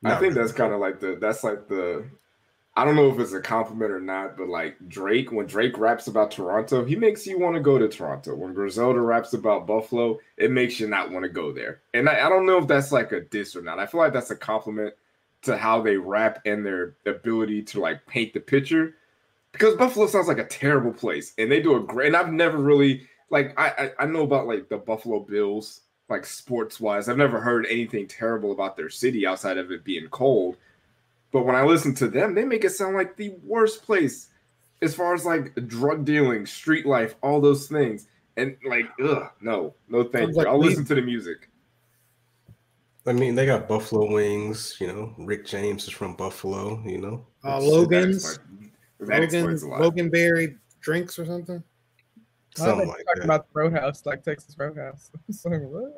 [0.00, 0.46] Not I think really.
[0.46, 2.08] that's kind of like the that's like the
[2.78, 6.06] I don't know if it's a compliment or not, but like Drake, when Drake raps
[6.06, 8.36] about Toronto, he makes you want to go to Toronto.
[8.36, 11.80] When Griselda raps about Buffalo, it makes you not want to go there.
[11.92, 13.80] And I, I, don't know if that's like a diss or not.
[13.80, 14.94] I feel like that's a compliment
[15.42, 18.94] to how they rap and their ability to like paint the picture.
[19.50, 22.06] Because Buffalo sounds like a terrible place, and they do a great.
[22.06, 26.24] And I've never really like I I, I know about like the Buffalo Bills, like
[26.24, 27.08] sports wise.
[27.08, 30.58] I've never heard anything terrible about their city outside of it being cold
[31.32, 34.28] but when I listen to them, they make it sound like the worst place
[34.80, 38.06] as far as like drug dealing, street life, all those things.
[38.36, 40.46] And like, ugh, no, no, thank you.
[40.46, 41.50] I'll listen to the music.
[43.06, 44.76] I mean, they got Buffalo Wings.
[44.80, 46.80] You know, Rick James is from Buffalo.
[46.84, 48.38] You know, uh, Logan's,
[49.00, 51.62] Logan's, Loganberry drinks or something.
[52.54, 53.24] Something like talking that.
[53.24, 55.10] about the Roadhouse, like Texas Roadhouse.
[55.44, 55.92] like, what?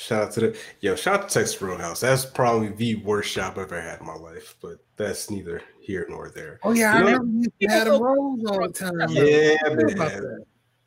[0.00, 2.00] Shout out to the yo, shout out to Texas Roadhouse.
[2.00, 6.06] That's probably the worst job I've ever had in my life, but that's neither here
[6.08, 6.58] nor there.
[6.62, 8.98] Oh yeah, you I know, you had a rolls all the time.
[9.10, 10.44] Yeah, man.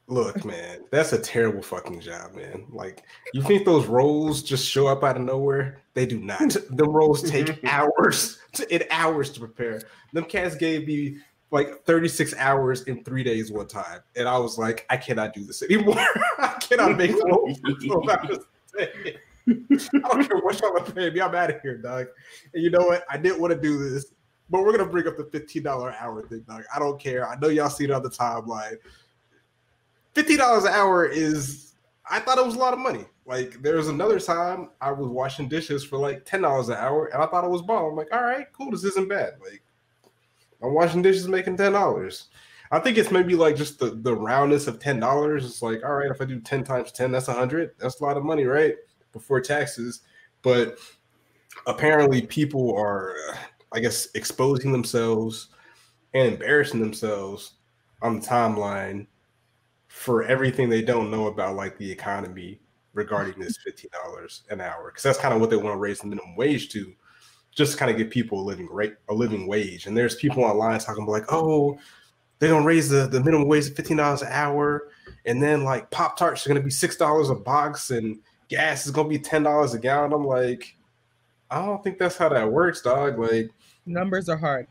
[0.08, 2.66] Look, man, that's a terrible fucking job, man.
[2.72, 3.04] Like,
[3.36, 5.84] you think those rolls just show up out of nowhere?
[5.94, 6.50] They do not.
[6.72, 9.84] the rolls take hours to it hours to prepare.
[10.14, 11.18] Them cats gave me
[11.52, 14.00] like 36 hours in three days one time.
[14.16, 15.96] And I was like, I cannot do this anymore.
[16.40, 17.60] I cannot make rolls.
[18.80, 19.16] I
[19.94, 21.22] don't care what y'all are paying me.
[21.22, 22.08] I'm out of here, dog.
[22.54, 23.06] And you know what?
[23.10, 24.06] I didn't want to do this,
[24.50, 26.64] but we're gonna bring up the fifteen dollar an hour thing, dog.
[26.74, 27.28] I don't care.
[27.28, 28.78] I know y'all see it on the timeline.
[30.14, 31.76] Fifteen dollars an hour is.
[32.10, 33.06] I thought it was a lot of money.
[33.26, 37.08] Like there was another time I was washing dishes for like ten dollars an hour,
[37.08, 37.86] and I thought it was bomb.
[37.86, 38.72] I'm like, all right, cool.
[38.72, 39.34] This isn't bad.
[39.42, 39.64] Like
[40.62, 42.30] I'm washing dishes making ten dollars.
[42.74, 45.46] I think it's maybe like just the, the roundness of ten dollars.
[45.46, 47.76] It's like, all right, if I do ten times ten, that's a hundred.
[47.78, 48.74] That's a lot of money, right?
[49.12, 50.02] Before taxes.
[50.42, 50.80] But
[51.68, 53.16] apparently, people are,
[53.72, 55.50] I guess, exposing themselves
[56.16, 57.54] and embarrassing themselves
[58.02, 59.06] on the timeline
[59.88, 62.60] for everything they don't know about, like the economy
[62.94, 64.86] regarding this fifteen dollars an hour.
[64.88, 66.92] Because that's kind of what they want to raise the minimum wage to,
[67.52, 69.86] just kind of give people a living rate, a living wage.
[69.86, 71.78] And there's people online talking about like, oh
[72.44, 74.90] they're gonna raise the, the minimum wage to fifteen dollars an hour,
[75.26, 78.92] and then like Pop Tarts are gonna be six dollars a box, and gas is
[78.92, 80.12] gonna be ten dollars a gallon.
[80.12, 80.76] I'm like,
[81.50, 83.18] I don't think that's how that works, dog.
[83.18, 83.50] Like
[83.86, 84.68] numbers are hard.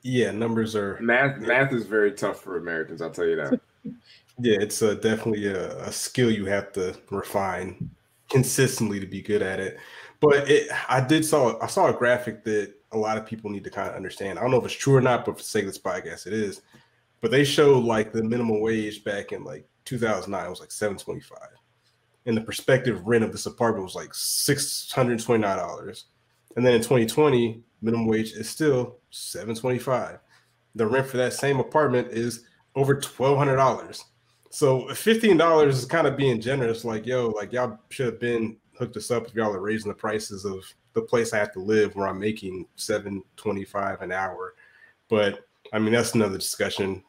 [0.00, 1.36] Yeah, numbers are math.
[1.40, 3.02] Math is very tough for Americans.
[3.02, 3.60] I'll tell you that.
[4.38, 7.90] yeah, it's a, definitely a, a skill you have to refine
[8.30, 9.76] consistently to be good at it.
[10.20, 13.64] But it, I did saw I saw a graphic that a lot of people need
[13.64, 14.38] to kind of understand.
[14.38, 16.26] I don't know if it's true or not, but for the sake of this podcast,
[16.26, 16.62] it is
[17.24, 21.38] but they showed like the minimum wage back in like 2009 was like 725
[22.26, 26.04] and the prospective rent of this apartment was like $629
[26.54, 30.18] and then in 2020 minimum wage is still 725
[30.74, 34.02] the rent for that same apartment is over $1200
[34.50, 38.98] so $15 is kind of being generous like yo like y'all should have been hooked
[38.98, 41.96] us up if y'all are raising the prices of the place i have to live
[41.96, 44.56] where i'm making 725 an hour.
[45.08, 47.02] But I mean, that's another discussion.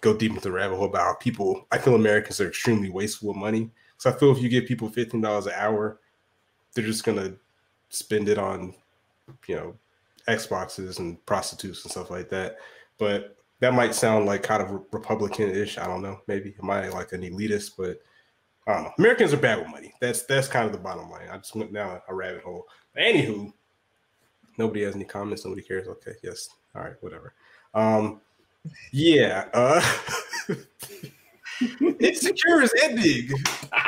[0.00, 1.66] Go deep into the rabbit hole about people.
[1.72, 3.70] I feel Americans are extremely wasteful of money.
[3.98, 6.00] So I feel if you give people fifteen dollars an hour,
[6.74, 7.34] they're just gonna
[7.88, 8.74] spend it on,
[9.46, 9.76] you know,
[10.28, 12.56] Xboxes and prostitutes and stuff like that.
[12.98, 15.78] But that might sound like kind of Republican-ish.
[15.78, 16.20] I don't know.
[16.26, 17.72] Maybe am I like an elitist?
[17.78, 18.02] But
[18.66, 18.92] I don't know.
[18.98, 19.94] Americans are bad with money.
[20.00, 21.28] That's that's kind of the bottom line.
[21.30, 22.66] I just went down a rabbit hole.
[22.98, 23.52] Anywho,
[24.58, 25.44] nobody has any comments.
[25.44, 25.88] Nobody cares.
[25.88, 26.48] Okay, yes.
[26.74, 27.32] All right, whatever.
[27.72, 28.20] Um,
[28.92, 29.46] yeah.
[29.52, 29.96] Uh,
[32.00, 33.30] Insecure is ending.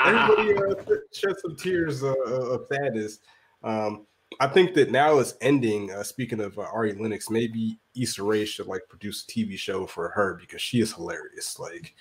[0.04, 3.20] Everybody uh, shed some tears uh, of sadness.
[3.62, 4.06] Um,
[4.40, 5.90] I think that now it's ending.
[5.90, 9.86] Uh, speaking of uh, Ari Lennox, maybe Issa Rae should like produce a TV show
[9.86, 11.58] for her because she is hilarious.
[11.58, 11.94] Like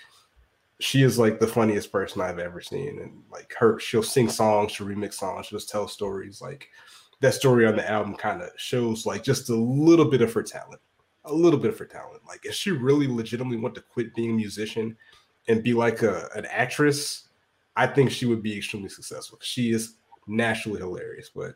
[0.79, 4.71] she is like the funniest person I've ever seen, and like her, she'll sing songs,
[4.71, 6.41] she'll remix songs, she'll just tell stories.
[6.41, 6.69] Like
[7.21, 10.43] that story on the album kind of shows like just a little bit of her
[10.43, 10.81] talent,
[11.27, 12.21] a little bit of her talent.
[12.27, 14.97] Like if she really legitimately want to quit being a musician
[15.47, 17.29] and be like a, an actress,
[17.75, 19.39] I think she would be extremely successful.
[19.41, 19.95] She is
[20.27, 21.55] naturally hilarious, but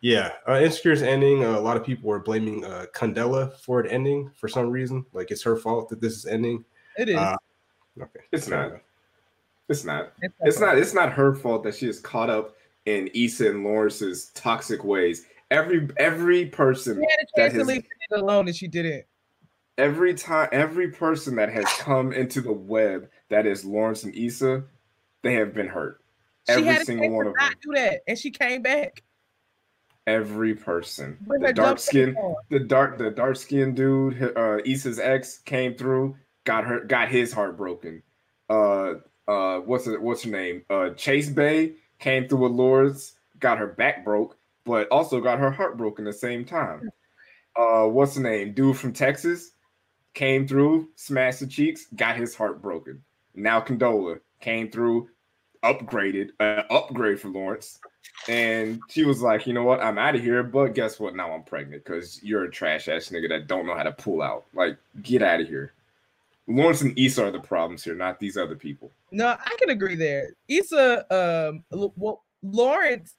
[0.00, 1.44] yeah, uh, Insecure's ending.
[1.44, 5.04] Uh, a lot of people are blaming uh, Condola for it ending for some reason.
[5.12, 6.64] Like it's her fault that this is ending.
[6.98, 7.16] It is.
[7.16, 7.36] Uh,
[8.00, 8.72] okay, It's not.
[9.68, 10.12] It's not.
[10.42, 10.78] It's not.
[10.78, 15.26] It's not her fault that she is caught up in Issa and Lawrence's toxic ways.
[15.50, 18.68] Every every person She had a that chance to has leave it alone and she
[18.68, 19.08] did it.
[19.78, 24.64] every time every person that has come into the web that is Lawrence and Issa,
[25.22, 26.00] they have been hurt.
[26.46, 27.58] She Every single one of not them.
[27.62, 29.02] do that, and she came back.
[30.06, 31.16] Every person.
[31.26, 32.34] With The dark skin, on.
[32.50, 37.32] the dark, the dark skinned dude, uh, Issa's ex came through, got her, got his
[37.32, 38.02] heart broken.
[38.50, 40.00] Uh, uh, what's it?
[40.02, 40.62] What's her name?
[40.68, 44.36] Uh, Chase Bay came through with Lords, got her back broke,
[44.66, 46.90] but also got her heart broken at the same time.
[47.56, 48.52] Uh, what's the name?
[48.52, 49.52] Dude from Texas
[50.14, 53.02] came through, smashed the cheeks, got his heart broken.
[53.34, 55.08] Now Condola came through,
[55.62, 57.80] upgraded, uh, upgrade for Lawrence.
[58.28, 59.80] And she was like, you know what?
[59.80, 60.42] I'm out of here.
[60.42, 61.16] But guess what?
[61.16, 64.22] Now I'm pregnant because you're a trash ass nigga that don't know how to pull
[64.22, 64.44] out.
[64.54, 65.72] Like, get out of here.
[66.46, 68.90] Lawrence and Issa are the problems here, not these other people.
[69.10, 70.34] No, I can agree there.
[70.48, 71.64] Issa, um,
[71.96, 73.14] well, Lawrence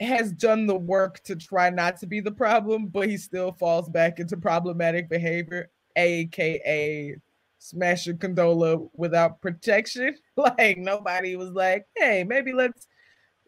[0.00, 3.88] has done the work to try not to be the problem, but he still falls
[3.88, 7.16] back into problematic behavior, aka
[7.58, 10.16] smashing Condola without protection.
[10.36, 12.86] Like nobody was like, "Hey, maybe let's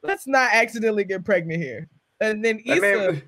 [0.02, 1.88] let's not accidentally get pregnant here."
[2.20, 3.22] And then That Issa man,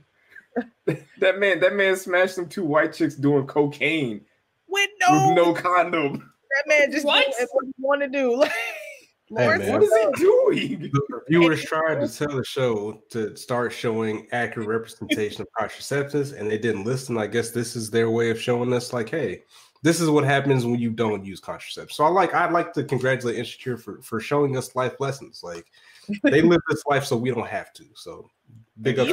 [1.21, 4.21] that man, that man smashed them two white chicks doing cocaine
[4.69, 6.31] with no, with no condom.
[6.51, 7.25] that man just What?
[7.39, 8.37] did what he want to do.
[8.37, 8.53] Like,
[9.31, 9.73] Lawrence man.
[9.73, 10.91] What is he doing?
[10.93, 16.51] the reviewers tried to tell the show to start showing accurate representation of contraceptives, and
[16.51, 17.17] they didn't listen.
[17.17, 19.43] I guess this is their way of showing us, like, hey,
[19.83, 21.93] this is what happens when you don't use contraceptives.
[21.93, 25.43] So I like, I'd like to congratulate Insecure for for showing us life lessons.
[25.43, 25.67] Like,
[26.23, 27.85] they live this life so we don't have to.
[27.95, 28.31] So
[28.83, 29.09] big up.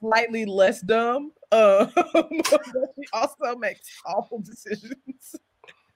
[0.00, 1.32] slightly less dumb.
[1.52, 2.62] Um, but
[2.96, 5.36] she also makes awful decisions,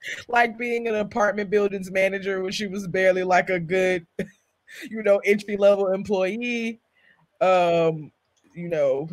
[0.28, 4.06] like being an apartment building's manager when she was barely like a good,
[4.90, 6.80] you know, entry level employee.
[7.40, 8.10] Um,
[8.54, 9.08] you know,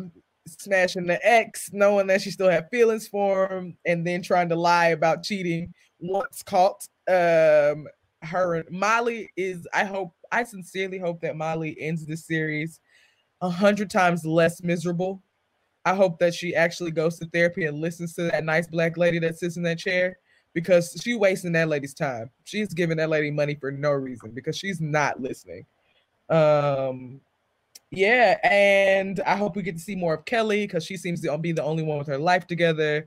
[0.46, 4.56] smashing the ex, knowing that she still had feelings for him, and then trying to
[4.56, 6.86] lie about cheating once caught.
[7.08, 7.86] Um,
[8.22, 9.66] her Molly is.
[9.72, 10.12] I hope.
[10.32, 12.80] I sincerely hope that Molly ends this series
[13.40, 15.22] a hundred times less miserable.
[15.84, 19.20] I hope that she actually goes to therapy and listens to that nice black lady
[19.20, 20.18] that sits in that chair
[20.56, 22.30] because she wasting that lady's time.
[22.44, 25.66] She's giving that lady money for no reason because she's not listening.
[26.30, 27.20] Um,
[27.90, 31.36] yeah, and I hope we get to see more of Kelly because she seems to
[31.36, 33.06] be the only one with her life together.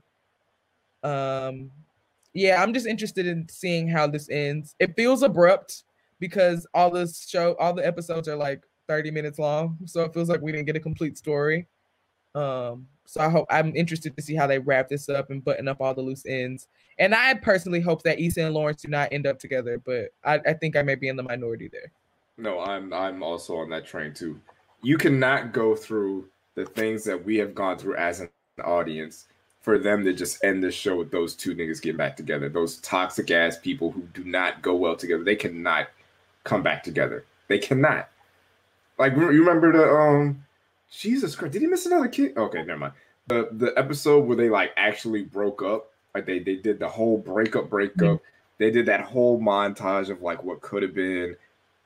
[1.02, 1.72] Um,
[2.34, 4.76] yeah, I'm just interested in seeing how this ends.
[4.78, 5.82] It feels abrupt
[6.20, 10.28] because all this show, all the episodes are like 30 minutes long, so it feels
[10.28, 11.66] like we didn't get a complete story.
[12.34, 15.66] Um, so I hope I'm interested to see how they wrap this up and button
[15.66, 16.68] up all the loose ends.
[16.98, 20.40] And I personally hope that Issa and Lawrence do not end up together, but I,
[20.46, 21.90] I think I may be in the minority there.
[22.38, 24.40] No, I'm I'm also on that train too.
[24.82, 28.30] You cannot go through the things that we have gone through as an
[28.64, 29.26] audience
[29.60, 32.48] for them to just end the show with those two niggas getting back together.
[32.48, 35.22] Those toxic ass people who do not go well together.
[35.22, 35.88] They cannot
[36.44, 37.24] come back together.
[37.48, 38.08] They cannot.
[38.98, 40.44] Like you remember the um
[40.90, 42.36] Jesus Christ, did he miss another kid?
[42.36, 42.92] Okay, never mind.
[43.28, 47.16] The the episode where they like actually broke up, like they they did the whole
[47.16, 47.98] breakup breakup.
[47.98, 48.24] Mm-hmm.
[48.58, 51.36] They did that whole montage of like what could have been,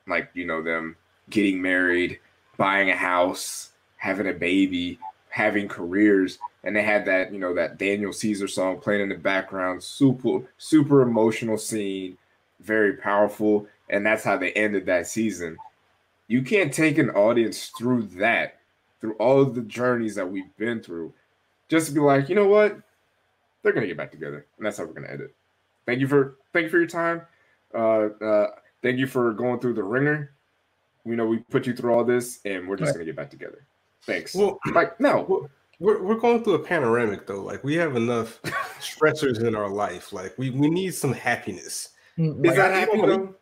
[0.07, 0.95] like you know them
[1.29, 2.19] getting married,
[2.57, 4.99] buying a house, having a baby,
[5.29, 6.39] having careers.
[6.63, 9.83] And they had that you know that Daniel Caesar song playing in the background.
[9.83, 12.17] Super super emotional scene.
[12.61, 13.67] Very powerful.
[13.87, 15.57] And that's how they ended that season.
[16.27, 18.57] You can't take an audience through that
[19.01, 21.13] through all of the journeys that we've been through
[21.69, 22.77] just to be like you know what?
[23.63, 25.35] They're gonna get back together and that's how we're gonna end it.
[25.85, 27.21] Thank you for thank you for your time.
[27.73, 28.47] Uh uh
[28.81, 30.31] thank you for going through the ringer.
[31.03, 33.65] We know we put you through all this and we're just gonna get back together.
[34.03, 34.35] Thanks.
[34.35, 35.49] Well, like no.
[35.79, 37.41] we're we're going through a panoramic though.
[37.43, 38.41] Like we have enough
[38.79, 40.13] stressors in our life.
[40.13, 41.89] Like we we need some happiness.
[42.17, 43.35] is Like, that I- happy though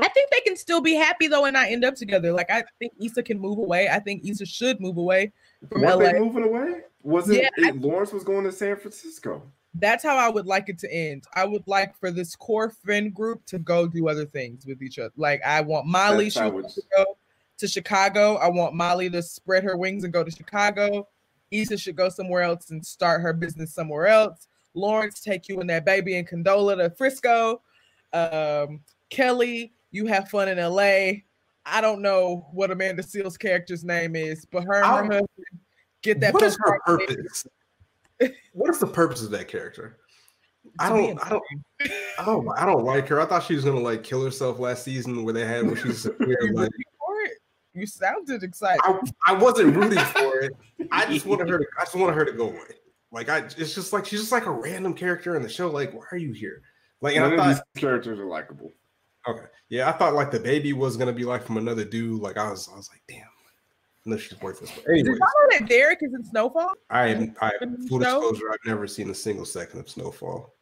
[0.00, 2.32] I think they can still be happy though and not end up together.
[2.32, 3.88] Like I think Issa can move away.
[3.88, 5.32] I think Issa should move away
[5.68, 6.12] from Weren't LA.
[6.12, 6.80] they moving away?
[7.02, 9.42] Was it, Yeah, it Lawrence was going to San Francisco?
[9.74, 11.24] That's how I would like it to end.
[11.34, 14.98] I would like for this core friend group to go do other things with each
[14.98, 15.12] other.
[15.16, 16.52] Like I want Molly should
[16.96, 17.16] go
[17.58, 18.36] to Chicago.
[18.36, 21.08] I want Molly to spread her wings and go to Chicago.
[21.50, 24.48] Issa should go somewhere else and start her business somewhere else.
[24.74, 27.60] Lawrence, take you and that baby and Condola to Frisco.
[28.12, 28.80] Um,
[29.12, 31.20] Kelly, you have fun in LA.
[31.64, 35.28] I don't know what Amanda Seales' character's name is, but her and her I'll- husband
[36.02, 36.34] get that.
[36.34, 37.46] What is her purpose?
[38.52, 39.98] what is the purpose of that character?
[40.78, 41.42] I don't- I don't-
[42.18, 43.20] I don't I don't like her.
[43.20, 46.04] I thought she was gonna like kill herself last season where they had when she's
[46.06, 47.32] You weird, like for it?
[47.74, 48.80] You sounded excited.
[48.84, 50.52] I, I wasn't rooting for it.
[50.92, 52.76] I just wanted her to I just wanted her to go away.
[53.10, 55.68] Like I it's just like she's just like a random character in the show.
[55.68, 56.62] Like, why are you here?
[57.00, 58.72] Like and None I of thought these characters are likable.
[59.28, 59.44] Okay.
[59.68, 62.20] Yeah, I thought like the baby was gonna be like from another dude.
[62.20, 63.26] Like I was I was like, damn.
[64.04, 64.70] No, she's worthless.
[64.74, 66.72] But Did y'all know that Derek is in Snowfall?
[66.90, 67.52] I am I
[67.88, 70.54] full disclosure, I've never seen a single second of Snowfall.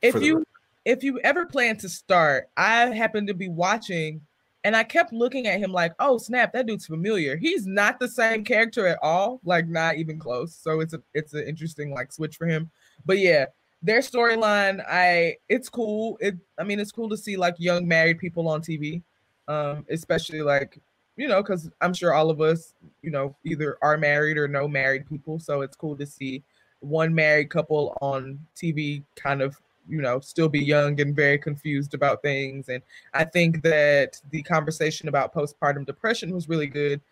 [0.00, 0.44] If the you
[0.84, 4.20] if you ever plan to start, I happened to be watching
[4.62, 7.36] and I kept looking at him like, oh snap, that dude's familiar.
[7.36, 10.54] He's not the same character at all, like not even close.
[10.54, 12.70] So it's a it's an interesting like switch for him.
[13.04, 13.46] But yeah,
[13.84, 16.16] their storyline, I it's cool.
[16.20, 19.02] It I mean it's cool to see like young married people on TV.
[19.46, 20.80] Um, especially like,
[21.16, 22.72] you know, because I'm sure all of us,
[23.02, 25.38] you know, either are married or know married people.
[25.38, 26.42] So it's cool to see
[26.80, 31.92] one married couple on TV kind of you know still be young and very confused
[31.92, 32.82] about things and
[33.12, 37.02] i think that the conversation about postpartum depression was really good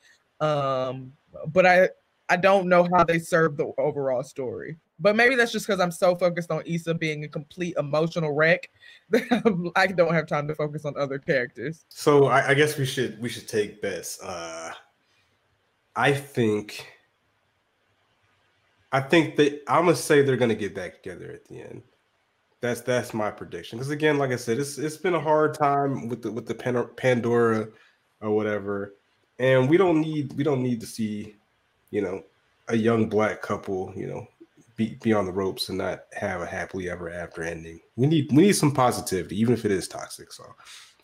[0.41, 1.13] um
[1.49, 1.87] but i
[2.33, 5.91] i don't know how they serve the overall story but maybe that's just because i'm
[5.91, 8.71] so focused on Issa being a complete emotional wreck
[9.11, 12.87] that i don't have time to focus on other characters So I, I guess we
[12.87, 14.21] should we should take bets.
[14.23, 14.73] Uh
[15.95, 16.87] I think
[18.93, 21.83] I think that I'm gonna say they're gonna get back together at the end.
[22.61, 23.79] That's that's my prediction.
[23.79, 26.55] Because again, like I said, it's it's been a hard time with the with the
[26.97, 27.69] Pandora
[28.21, 28.95] or whatever,
[29.39, 31.37] and we don't need we don't need to see,
[31.93, 32.25] you know,
[32.69, 34.27] a young black couple, you know,
[34.75, 37.79] be be on the ropes and not have a happily ever after ending.
[37.95, 40.33] We need we need some positivity, even if it is toxic.
[40.33, 40.45] So,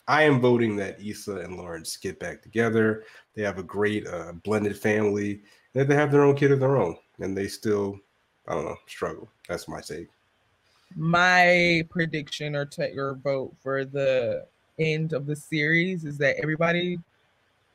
[0.07, 3.03] I am voting that Issa and Lawrence get back together.
[3.35, 5.43] They have a great uh, blended family.
[5.75, 7.99] That they have their own kid of their own, and they still,
[8.47, 9.29] I don't know, struggle.
[9.47, 10.07] That's my take.
[10.95, 14.45] my prediction or take or vote for the
[14.79, 16.97] end of the series is that everybody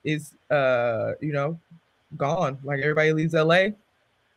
[0.05, 1.59] is uh you know
[2.17, 3.67] gone like everybody leaves la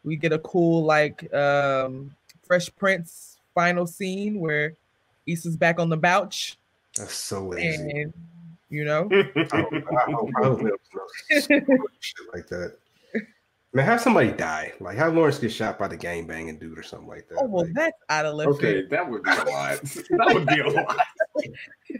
[0.04, 2.16] we get a cool like um
[2.46, 4.74] fresh prince final scene where
[5.26, 6.58] Issa's back on the couch
[6.96, 7.92] That's so lazy.
[7.92, 8.14] and
[8.70, 10.72] you know I hope, I hope, I hope there
[11.30, 12.78] was no shit like that.
[13.74, 14.74] Man, have somebody die.
[14.80, 17.38] Like have Lawrence get shot by the gang banging dude or something like that.
[17.40, 19.82] oh well Like, that's out of left Okay, that would be a lot.
[19.84, 20.98] that would be a lot.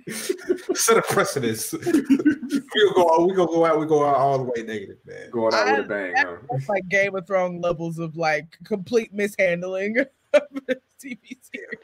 [0.76, 1.74] set a precedence.
[1.74, 5.30] we go we gonna go out, we go out all the way negative, man.
[5.32, 6.58] Going out with a bang, that- huh?
[6.68, 10.00] Like Game of Thrones levels of like complete mishandling
[10.34, 11.80] of the TV series.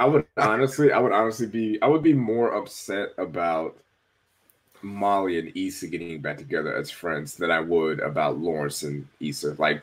[0.00, 3.78] I would honestly, I would honestly be, I would be more upset about
[4.82, 9.56] Molly and Issa getting back together as friends than I would about Lawrence and Issa.
[9.58, 9.82] Like,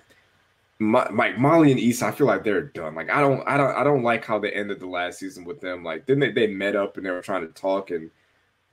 [0.82, 2.96] my, like Molly and Issa, I feel like they're done.
[2.96, 5.62] Like, I don't, I don't, I don't like how they ended the last season with
[5.62, 5.84] them.
[5.84, 8.10] Like, then they, they met up and they were trying to talk and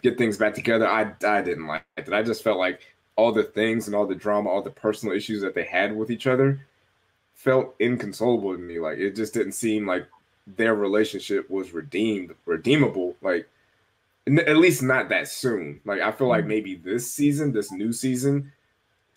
[0.01, 0.89] get things back together.
[0.89, 2.11] I, I didn't like it.
[2.11, 2.81] I just felt like
[3.17, 6.11] all the things and all the drama, all the personal issues that they had with
[6.11, 6.65] each other
[7.35, 8.79] felt inconsolable to me.
[8.79, 10.09] Like, it just didn't seem like
[10.57, 13.17] their relationship was redeemed, redeemable.
[13.21, 13.47] Like,
[14.27, 15.83] at least not that soon.
[15.85, 16.49] Like, I feel like mm.
[16.49, 18.51] maybe this season, this new season,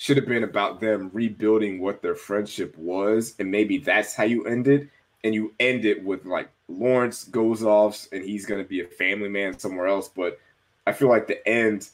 [0.02, 4.43] should have been about them rebuilding what their friendship was, and maybe that's how you
[4.45, 4.89] end it.
[5.24, 9.30] And you end it with like Lawrence goes off, and he's gonna be a family
[9.30, 10.10] man somewhere else.
[10.10, 10.39] But
[10.88, 11.89] I feel like the end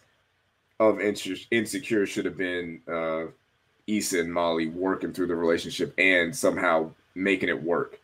[0.80, 3.26] of Insecure should have been uh,
[3.88, 8.00] Issa and Molly working through the relationship and somehow making it work.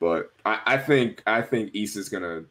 [0.00, 2.42] But I, I think I think Issa's gonna.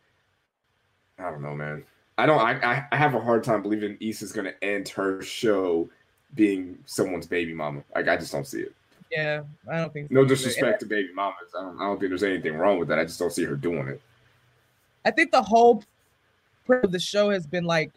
[1.20, 1.84] I don't know, man.
[2.18, 2.40] I don't.
[2.40, 5.90] I I have a hard time believing Issa's gonna end her show
[6.36, 7.84] being someone's baby mama.
[7.96, 8.74] Like I just don't see it.
[9.12, 10.10] Yeah, I don't think.
[10.10, 11.54] So no disrespect to baby mamas.
[11.58, 11.80] I don't.
[11.80, 13.00] I don't think there's anything wrong with that.
[13.00, 14.02] I just don't see her doing it.
[15.06, 15.84] I think the whole
[16.66, 17.92] part of the show has been like,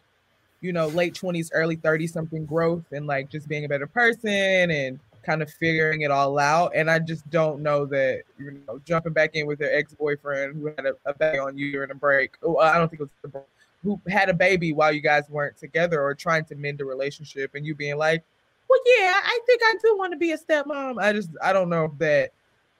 [0.61, 4.69] you know, late twenties, early thirties, something growth and like just being a better person
[4.69, 6.71] and kind of figuring it all out.
[6.75, 10.55] And I just don't know that you know jumping back in with their ex boyfriend
[10.55, 12.35] who had a, a baby on you during a break.
[12.43, 13.41] Oh, I don't think it was the
[13.83, 17.55] who had a baby while you guys weren't together or trying to mend a relationship,
[17.55, 18.23] and you being like,
[18.69, 21.69] "Well, yeah, I think I do want to be a stepmom." I just I don't
[21.69, 22.31] know if that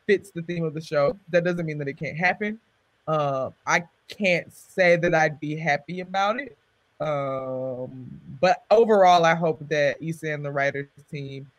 [0.05, 1.17] fits the theme of the show.
[1.29, 2.59] That doesn't mean that it can't happen.
[3.07, 6.57] Uh, I can't say that I'd be happy about it.
[6.99, 11.49] Um, but overall, I hope that Issa and the writers team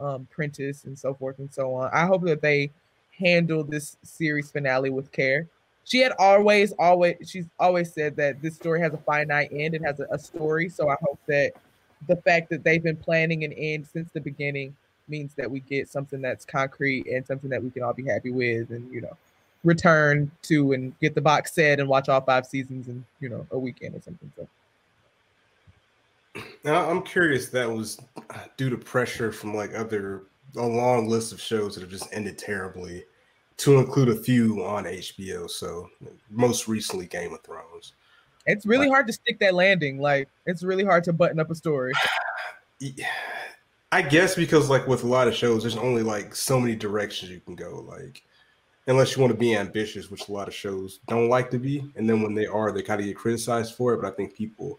[0.00, 1.90] um, Prentice and so forth and so on.
[1.92, 2.70] I hope that they
[3.16, 5.48] handle this series finale with care.
[5.88, 9.74] She had always, always, she's always said that this story has a finite end.
[9.74, 10.68] It has a, a story.
[10.68, 11.52] So I hope that
[12.06, 14.76] the fact that they've been planning an end since the beginning
[15.08, 18.30] means that we get something that's concrete and something that we can all be happy
[18.30, 19.16] with and, you know,
[19.64, 23.46] return to and get the box set and watch all five seasons in, you know,
[23.50, 24.30] a weekend or something.
[24.36, 24.46] So.
[26.64, 30.24] Now, I'm curious that was uh, due to pressure from like other
[30.54, 33.04] a long list of shows that have just ended terribly,
[33.58, 35.50] to include a few on HBO.
[35.50, 35.90] So
[36.30, 37.92] most recently, Game of Thrones.
[38.46, 40.00] It's really hard to stick that landing.
[40.00, 41.92] Like it's really hard to button up a story.
[43.90, 47.30] I guess because like with a lot of shows, there's only like so many directions
[47.30, 47.84] you can go.
[47.88, 48.22] Like
[48.86, 51.90] unless you want to be ambitious, which a lot of shows don't like to be,
[51.96, 54.02] and then when they are, they kind of get criticized for it.
[54.02, 54.78] But I think people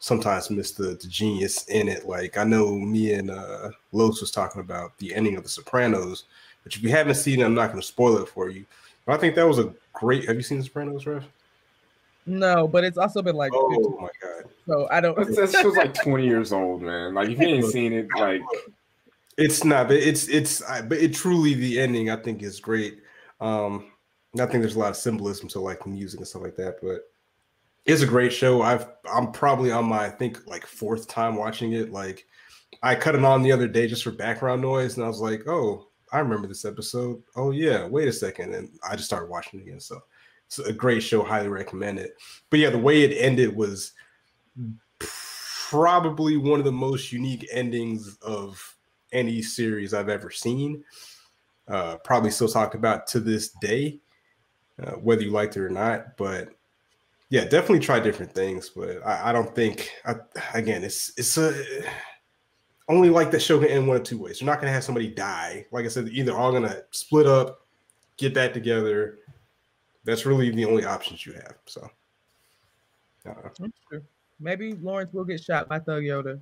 [0.00, 2.06] sometimes miss the, the genius in it.
[2.06, 6.24] Like I know me and uh Los was talking about the ending of The Sopranos,
[6.68, 8.64] but if you haven't seen it, I'm not going to spoil it for you.
[9.06, 10.26] But I think that was a great.
[10.26, 11.24] Have you seen The Sopranos, Rev?
[12.26, 13.52] No, but it's also been like.
[13.54, 14.00] Oh 15.
[14.00, 14.50] my god!
[14.66, 15.16] So I don't.
[15.16, 17.14] That show's like 20 years old, man.
[17.14, 18.42] Like if you ain't seen it, like
[19.38, 19.88] it's not.
[19.88, 20.62] But it's it's.
[20.62, 23.02] I, But it truly the ending I think is great.
[23.40, 23.92] Um,
[24.34, 27.08] I think there's a lot of symbolism to like music and stuff like that, but
[27.86, 28.60] it's a great show.
[28.60, 31.90] I've I'm probably on my I think like fourth time watching it.
[31.90, 32.26] Like
[32.82, 35.48] I cut it on the other day just for background noise, and I was like,
[35.48, 37.22] oh, I remember this episode.
[37.36, 39.80] Oh yeah, wait a second, and I just started watching it again.
[39.80, 40.00] So
[40.46, 41.22] it's a great show.
[41.22, 42.16] Highly recommend it.
[42.50, 43.92] But yeah, the way it ended was
[45.70, 48.76] probably one of the most unique endings of
[49.12, 50.84] any series I've ever seen.
[51.66, 54.00] Uh, probably still talked about to this day,
[54.82, 56.16] uh, whether you liked it or not.
[56.16, 56.48] But
[57.28, 60.14] yeah, definitely try different things, but I, I don't think I,
[60.54, 61.52] again it's it's a
[62.88, 64.40] only like that show can end one of two ways.
[64.40, 65.66] You're not gonna have somebody die.
[65.70, 67.66] Like I said, either all gonna split up,
[68.16, 69.18] get back together.
[70.04, 71.54] That's really the only options you have.
[71.66, 71.90] So
[73.26, 73.32] uh,
[74.40, 76.40] maybe Lawrence will get shot by Thug Yoda.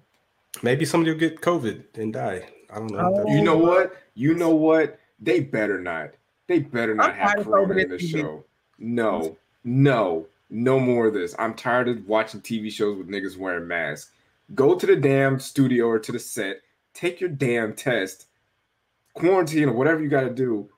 [0.62, 2.49] Maybe somebody will get COVID and die.
[2.70, 3.24] I don't know.
[3.26, 3.97] Oh, you know what?
[4.14, 4.99] You know what?
[5.20, 6.11] They better not.
[6.47, 8.44] They better not I'm have Corona in the show.
[8.78, 11.34] No, no, no more of this.
[11.38, 14.12] I'm tired of watching TV shows with niggas wearing masks.
[14.55, 16.59] Go to the damn studio or to the set,
[16.94, 18.26] take your damn test,
[19.14, 20.68] quarantine or whatever you got to do,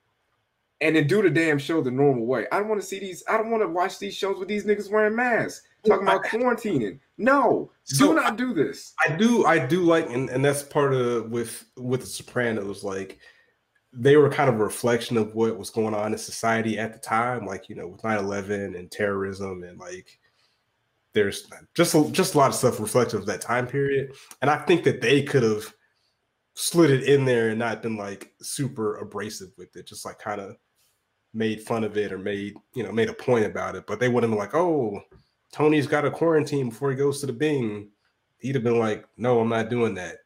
[0.80, 2.46] and then do the damn show the normal way.
[2.52, 3.22] I don't want to see these.
[3.28, 6.98] I don't want to watch these shows with these niggas wearing masks talking about quarantining.
[7.18, 8.94] No, so do not do this.
[9.06, 9.44] I do.
[9.44, 12.84] I do like, and, and that's part of with with the Sopranos.
[12.84, 13.18] Like
[13.92, 16.98] they were kind of a reflection of what was going on in society at the
[16.98, 20.18] time, like you know, with 9-11 and terrorism and like
[21.14, 24.12] there's just a, just a lot of stuff reflective of that time period.
[24.42, 25.72] And I think that they could have
[26.54, 30.40] slid it in there and not been like super abrasive with it, just like kind
[30.40, 30.56] of
[31.34, 33.86] made fun of it or made you know made a point about it.
[33.86, 35.00] But they wouldn't have been like, oh,
[35.52, 37.90] Tony's got a quarantine before he goes to the Bing.
[38.38, 40.18] He'd have been like, no, I'm not doing that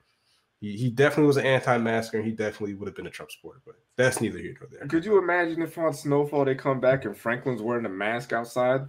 [0.63, 3.61] he, he definitely was an anti-masker and he definitely would have been a Trump supporter,
[3.67, 4.87] but that's neither here nor there.
[4.87, 8.83] Could you imagine if on Snowfall they come back and Franklin's wearing a mask outside?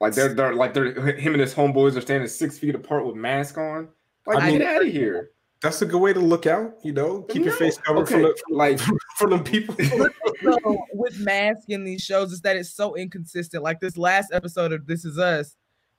[0.00, 3.16] Like they're, they're like they're him and his homeboys are standing six feet apart with
[3.16, 3.88] mask on.
[4.26, 5.30] Like I mean, get out of here.
[5.60, 7.22] That's a good way to look out, you know.
[7.22, 8.12] Keep your face covered okay.
[8.12, 8.78] from, the, from like
[9.16, 9.74] from the people.
[10.42, 13.64] so with mask in these shows is that it's so inconsistent.
[13.64, 15.56] Like this last episode of This Is Us,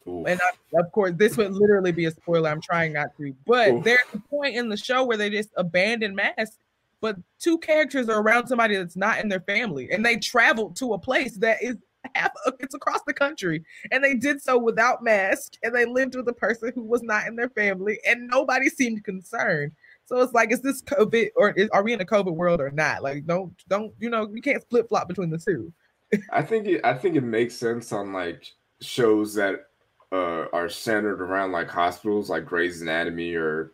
[0.08, 0.28] Oof.
[0.28, 2.50] And I, of course, this would literally be a spoiler.
[2.50, 3.84] I'm trying not to, but Oof.
[3.84, 6.58] there's a point in the show where they just abandon masks,
[7.02, 10.94] but two characters are around somebody that's not in their family, and they traveled to
[10.94, 11.76] a place that is
[12.16, 16.28] half it's across the country, and they did so without mask, and they lived with
[16.28, 19.72] a person who was not in their family, and nobody seemed concerned.
[20.06, 22.72] So it's like, is this COVID or is, are we in a COVID world or
[22.72, 23.04] not?
[23.04, 25.72] Like, don't don't you know you can't flip flop between the two.
[26.32, 29.68] I think it, I think it makes sense on like shows that
[30.12, 33.72] uh, are centered around like hospitals, like Grey's Anatomy or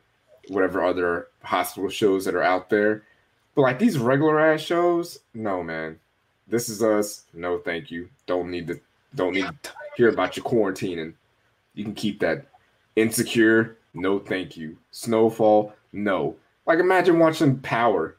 [0.49, 3.03] whatever other hospital shows that are out there.
[3.55, 5.99] But like these regular ass shows, no man.
[6.47, 7.23] This is us.
[7.33, 8.09] No, thank you.
[8.25, 8.79] Don't need to.
[9.15, 11.13] Don't need to hear about your quarantining.
[11.73, 12.45] You can keep that.
[12.95, 13.77] Insecure.
[13.93, 14.77] No, thank you.
[14.91, 15.73] Snowfall.
[15.93, 16.35] No.
[16.65, 18.17] Like imagine watching Power,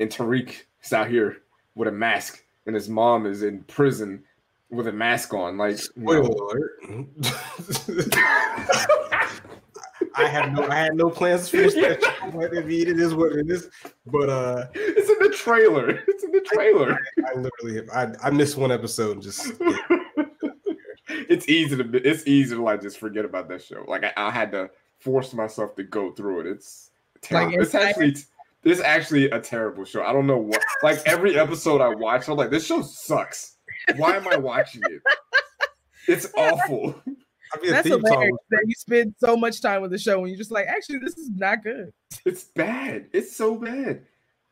[0.00, 1.38] and Tariq is out here
[1.74, 4.22] with a mask, and his mom is in prison
[4.70, 5.56] with a mask on.
[5.56, 6.28] Like, Spoiler no.
[6.28, 7.08] alert.
[10.16, 12.98] I have no I had no plans to finish that show, but I mean it
[12.98, 13.68] is what it is.
[14.06, 16.02] But uh it's in the trailer.
[16.08, 16.98] It's in the trailer.
[17.26, 19.52] I literally have, I I missed one episode and just
[21.08, 23.84] it's easy to it's easy to like just forget about that show.
[23.86, 26.46] Like I, I had to force myself to go through it.
[26.46, 26.90] It's
[27.20, 27.52] terrible.
[27.52, 28.16] Like, it's actually
[28.64, 30.02] it's actually a terrible show.
[30.02, 33.56] I don't know what like every episode I watch, I'm like, this show sucks.
[33.96, 35.02] Why am I watching it?
[36.08, 37.00] It's awful.
[37.54, 40.20] I mean, That's theme song hilarious that you spend so much time with the show
[40.20, 41.92] and you're just like, actually, this is not good.
[42.24, 43.06] It's bad.
[43.12, 44.02] It's so bad.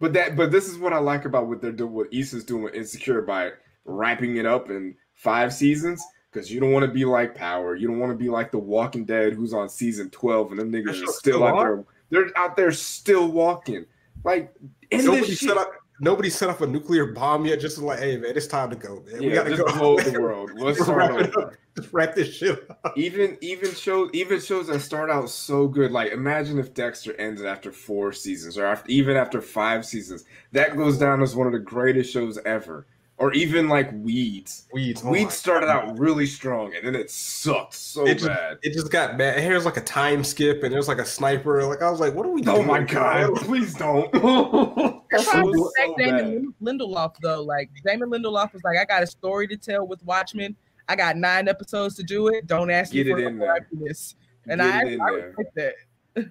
[0.00, 2.62] But that but this is what I like about what they're doing what Issa's doing
[2.62, 3.52] with Insecure by
[3.84, 6.02] wrapping it up in five seasons.
[6.30, 7.76] Because you don't want to be like Power.
[7.76, 10.72] You don't want to be like The Walking Dead, who's on season 12, and them
[10.72, 11.84] That niggas are still still out there.
[12.10, 13.86] They're out there still walking.
[14.24, 14.52] Like
[14.90, 15.58] end nobody this set shit.
[15.58, 17.60] up nobody set up a nuclear bomb yet.
[17.60, 19.20] Just like, hey man, it's time to go, man.
[19.20, 19.64] we gotta go.
[19.76, 20.50] blow the world.
[20.56, 21.48] Let's Just start wrap it over.
[21.48, 21.54] up.
[21.76, 22.96] Just wrap this shit up.
[22.96, 27.46] even even shows even shows that start out so good like imagine if dexter ended
[27.46, 31.52] after four seasons or after, even after five seasons that goes down as one of
[31.52, 32.86] the greatest shows ever
[33.16, 35.02] or even like weeds Weeds.
[35.04, 35.88] oh weeds started God.
[35.90, 39.38] out really strong and then it sucked so It just, bad it just got bad.
[39.40, 41.64] Here's like a time skip, and there's like a sniper.
[41.64, 42.66] Like I was like, what are we oh doing?
[42.66, 44.10] my god please don't
[45.10, 46.52] That I was so Damon.
[46.60, 47.42] Lindelof though.
[47.42, 50.56] Like Damon Lindelof was like, I got a story to tell with Watchmen.
[50.88, 52.46] I got nine episodes to do it.
[52.48, 53.68] Don't ask Get me for it a in there.
[53.72, 54.16] this.
[54.48, 55.34] And Get I, it in I there.
[55.36, 55.74] respect that.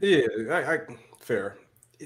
[0.01, 0.79] Yeah, I, I
[1.19, 1.55] fair.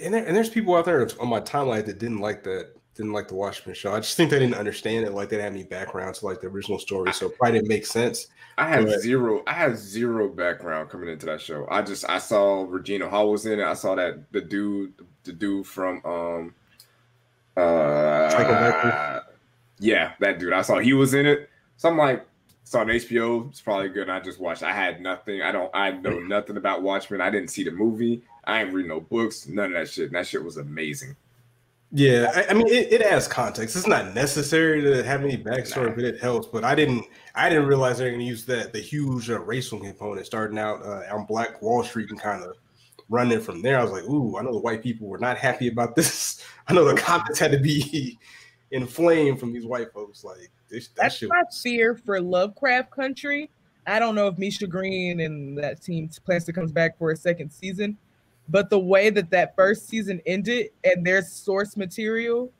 [0.01, 3.13] And, there, and there's people out there on my timeline that didn't like that, didn't
[3.13, 3.93] like the Watchmen show.
[3.93, 6.41] I just think they didn't understand it, like they didn't have any background to like
[6.41, 8.27] the original story, so it probably didn't make sense.
[8.57, 9.43] I had But- zero.
[9.47, 11.67] I had zero background coming into that show.
[11.69, 13.63] I just I saw Regina Hall was in it.
[13.63, 14.93] I saw that the dude,
[15.23, 16.55] the dude from um,
[17.55, 19.19] uh,
[19.79, 20.53] yeah, that dude.
[20.53, 21.49] I saw he was in it.
[21.77, 22.25] So I'm like,
[22.63, 23.49] saw on HBO.
[23.49, 24.03] It's probably good.
[24.03, 24.63] And I just watched.
[24.63, 25.41] I had nothing.
[25.41, 25.69] I don't.
[25.73, 27.21] I know nothing about Watchmen.
[27.21, 28.23] I didn't see the movie.
[28.43, 29.47] I ain't read no books.
[29.47, 30.05] None of that shit.
[30.07, 31.15] And that shit was amazing.
[31.91, 33.75] Yeah, I, I mean, it, it adds context.
[33.75, 35.95] It's not necessary to have any backstory, Nah.
[35.95, 36.47] but it helps.
[36.47, 39.79] But I didn't, I didn't realize they're going to use that the huge uh, racial
[39.79, 42.55] component starting out uh, on Black Wall Street and kind of
[43.09, 43.79] running from there.
[43.79, 46.43] I was like, ooh, I know the white people were not happy about this.
[46.67, 48.19] I know the comments had to be
[48.71, 50.25] inflamed from these white folks.
[50.25, 51.29] Like this, that That's shit.
[51.29, 53.49] my fear for Lovecraft Country.
[53.85, 57.15] I don't know if Misha Green and that team plans to comes back for a
[57.15, 57.97] second season,
[58.49, 62.51] but the way that that first season ended and their source material,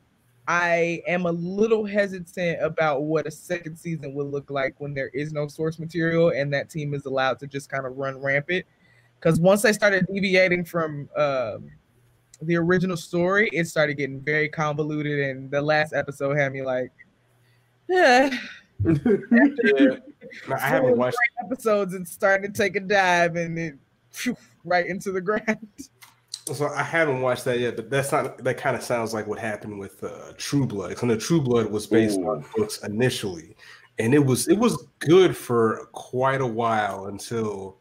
[0.46, 5.08] I am a little hesitant about what a second season would look like when there
[5.08, 8.64] is no source material and that team is allowed to just kind of run rampant.
[9.18, 11.70] Because once they started deviating from um,
[12.42, 16.92] the original story, it started getting very convoluted, and the last episode had me like,
[17.88, 18.30] yeah.
[18.84, 19.96] Yeah.
[20.48, 21.16] No, I haven't watched.
[21.44, 23.74] episodes and starting to take a dive and it
[24.12, 24.36] phew,
[24.68, 25.68] right into the ground.
[26.54, 28.42] So I haven't watched that yet, but that's not.
[28.42, 30.90] That kind of sounds like what happened with uh, True Blood.
[30.90, 32.30] Because the True Blood was based Ooh.
[32.30, 33.54] on books initially,
[33.98, 37.78] and it was it was good for quite a while until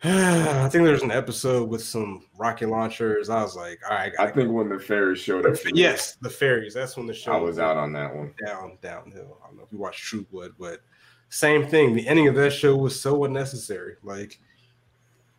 [0.04, 3.30] I think there's an episode with some rocket launchers.
[3.30, 6.30] I was like, all right, I gotta think when the fairies showed up, yes, the
[6.30, 6.72] fairies.
[6.72, 8.32] That's when the show I was out on that one.
[8.46, 9.38] down downhill.
[9.42, 10.82] I don't know if you watched True Blood, but
[11.30, 11.94] same thing.
[11.94, 13.96] The ending of that show was so unnecessary.
[14.04, 14.38] Like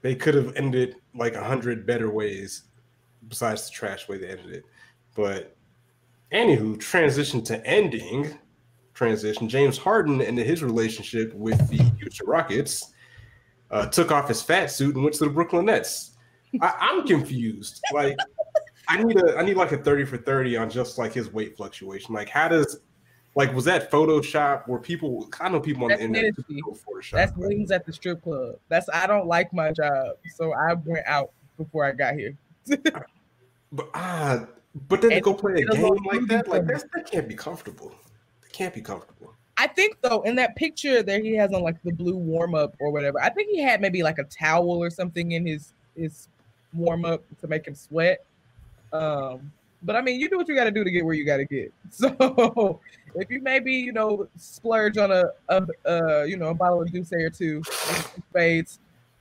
[0.01, 2.63] they could have ended like a hundred better ways
[3.27, 4.63] besides the trash way they ended it.
[5.15, 5.55] But
[6.31, 8.37] anywho, transition to ending.
[8.93, 9.47] Transition.
[9.47, 12.91] James Harden and his relationship with the Houston Rockets
[13.71, 16.17] uh, took off his fat suit and went to the Brooklyn Nets.
[16.61, 17.81] I, I'm confused.
[17.93, 18.17] Like,
[18.89, 21.55] I need a, I need like a thirty for thirty on just like his weight
[21.55, 22.13] fluctuation.
[22.13, 22.81] Like, how does,
[23.39, 24.67] like, was that Photoshop?
[24.67, 27.11] Where people, I know people on That's the internet Photoshop.
[27.11, 28.55] That's but- wings at the strip club.
[28.67, 32.35] That's I don't like my job, so I went out before I got here.
[33.71, 34.47] But ah,
[34.87, 37.93] but then to go play a game like that, like that's, that can't be comfortable.
[38.41, 39.35] That can't be comfortable.
[39.57, 42.75] I think though in that picture there he has on like the blue warm up
[42.79, 43.21] or whatever.
[43.21, 46.29] I think he had maybe like a towel or something in his his
[46.73, 48.25] warm up to make him sweat.
[48.91, 49.51] Um,
[49.82, 51.38] but I mean, you do what you got to do to get where you got
[51.38, 51.73] to get.
[51.91, 52.80] So
[53.15, 56.91] if you maybe you know splurge on a, a, a you know a bottle of
[56.91, 57.63] Douce or two,
[58.30, 58.80] spades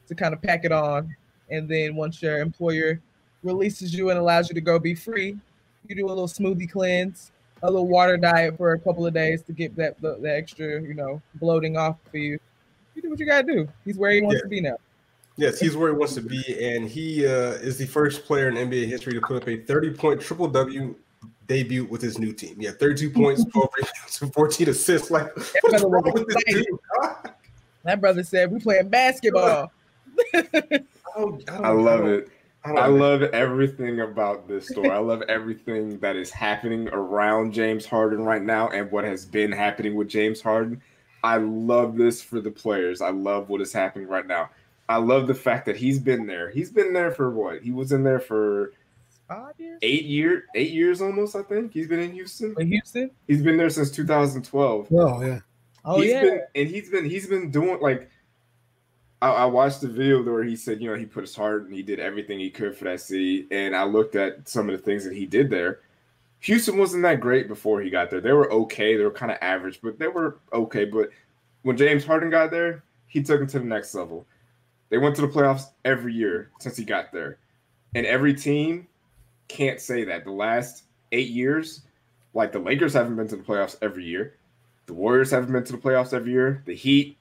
[0.09, 1.15] to kind of pack it on,
[1.51, 3.01] and then once your employer
[3.43, 5.37] releases you and allows you to go be free,
[5.87, 7.33] you do a little smoothie cleanse,
[7.63, 10.83] a little water diet for a couple of days to get that the, the extra
[10.83, 12.39] you know bloating off for you.
[12.95, 13.69] You do what you got to do.
[13.85, 14.43] He's where he wants yeah.
[14.43, 14.77] to be now.
[15.39, 18.57] Yes, he's where he wants to be, and he uh, is the first player in
[18.57, 20.97] NBA history to put up a 30 point triple double
[21.47, 22.57] debut with his new team.
[22.59, 25.13] Yeah, 32 points, 12 rebounds, 14 assists.
[25.13, 26.67] Like, what's wrong with this dude?
[27.85, 29.71] That brother said, We playing basketball.
[30.35, 30.43] I,
[31.17, 32.29] don't, I, don't I love it.
[32.65, 34.91] I, I love everything about this story.
[34.91, 39.53] I love everything that is happening around James Harden right now and what has been
[39.53, 40.83] happening with James Harden.
[41.23, 43.01] I love this for the players.
[43.01, 44.51] I love what is happening right now.
[44.89, 46.51] I love the fact that he's been there.
[46.51, 47.63] He's been there for what?
[47.63, 48.73] He was in there for
[49.29, 51.37] five years, eight year, eight years almost.
[51.37, 52.55] I think he's been in Houston.
[52.59, 54.89] In Houston, he's been there since 2012.
[54.91, 55.41] Oh yeah.
[55.85, 56.23] Oh he's yeah.
[56.23, 58.11] Been, and he's been he's been doing like.
[59.21, 61.75] I, I watched the video where he said, you know, he put his heart and
[61.75, 63.49] he did everything he could for that city.
[63.51, 65.81] And I looked at some of the things that he did there.
[66.41, 68.21] Houston wasn't that great before he got there.
[68.21, 68.97] They were okay.
[68.97, 70.85] They were kind of average, but they were okay.
[70.85, 71.11] But
[71.63, 74.25] when James Harden got there, he took them to the next level.
[74.91, 77.39] They went to the playoffs every year since he got there.
[77.95, 78.87] And every team
[79.49, 80.25] can't say that.
[80.25, 81.83] The last eight years,
[82.35, 84.35] like the Lakers haven't been to the playoffs every year.
[84.87, 86.63] The Warriors haven't been to the playoffs every year.
[86.65, 87.19] The Heat,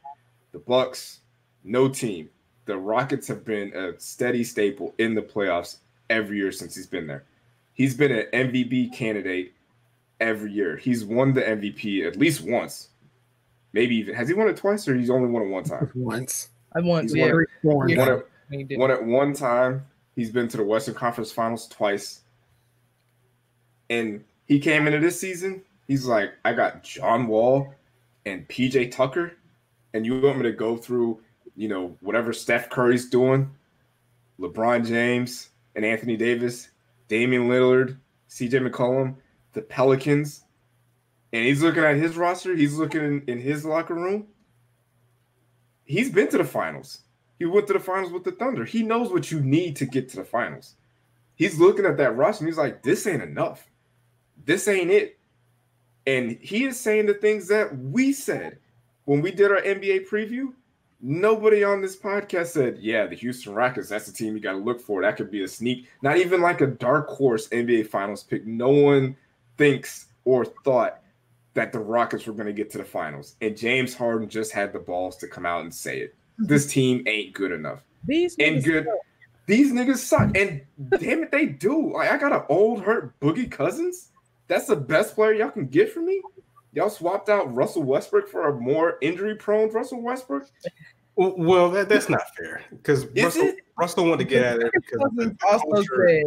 [0.52, 1.20] the Bucks,
[1.64, 2.30] no team.
[2.66, 5.78] The Rockets have been a steady staple in the playoffs
[6.10, 7.24] every year since he's been there.
[7.74, 9.54] He's been an MVP candidate
[10.20, 10.78] every year.
[10.78, 12.90] He's won the MVP at least once.
[13.74, 15.92] Maybe even has he won it twice or he's only won it one time?
[15.94, 16.50] Once.
[16.78, 17.04] I won.
[17.04, 17.32] He's yeah.
[17.32, 17.42] won,
[17.90, 18.20] it, won,
[18.52, 19.86] it, won it one time.
[20.16, 22.22] He's been to the Western Conference Finals twice.
[23.90, 25.64] And he came into this season.
[25.88, 27.74] He's like, I got John Wall
[28.26, 29.34] and PJ Tucker,
[29.94, 31.22] and you want me to go through,
[31.56, 33.50] you know, whatever Steph Curry's doing,
[34.40, 36.70] LeBron James and Anthony Davis,
[37.08, 37.98] Damian Lillard,
[38.30, 39.16] CJ McCollum,
[39.54, 40.44] the Pelicans,
[41.34, 42.56] and he's looking at his roster.
[42.56, 44.28] He's looking in, in his locker room
[45.88, 47.00] he's been to the finals.
[47.40, 48.66] He went to the finals with the Thunder.
[48.66, 50.76] He knows what you need to get to the finals.
[51.36, 53.70] He's looking at that rush and he's like, this ain't enough.
[54.46, 55.18] This ain't it.
[56.08, 58.58] And he is saying the things that we said
[59.06, 60.54] when we did our NBA preview.
[61.00, 64.58] Nobody on this podcast said, yeah, the Houston Rockets, that's the team you got to
[64.58, 65.04] look for.
[65.04, 68.48] That could be a sneak, not even like a dark horse NBA finals pick.
[68.48, 69.16] No one
[69.58, 71.02] thinks or thought
[71.58, 73.36] that the Rockets were going to get to the finals.
[73.42, 76.14] And James Harden just had the balls to come out and say it.
[76.14, 76.46] Mm-hmm.
[76.46, 77.82] This team ain't good enough.
[78.06, 78.86] These and good.
[78.86, 78.94] Suck.
[79.48, 80.38] These niggas suck.
[80.38, 80.62] And
[81.00, 81.94] damn it, they do.
[81.94, 84.12] Like I got an old hurt Boogie Cousins.
[84.48, 86.22] That's the best player y'all can get from me.
[86.74, 90.48] Y'all swapped out Russell Westbrook for a more injury prone Russell Westbrook.
[91.16, 95.34] Well, that, that's not fair because Russell, Russell wanted to get out of there because
[95.50, 96.24] also said,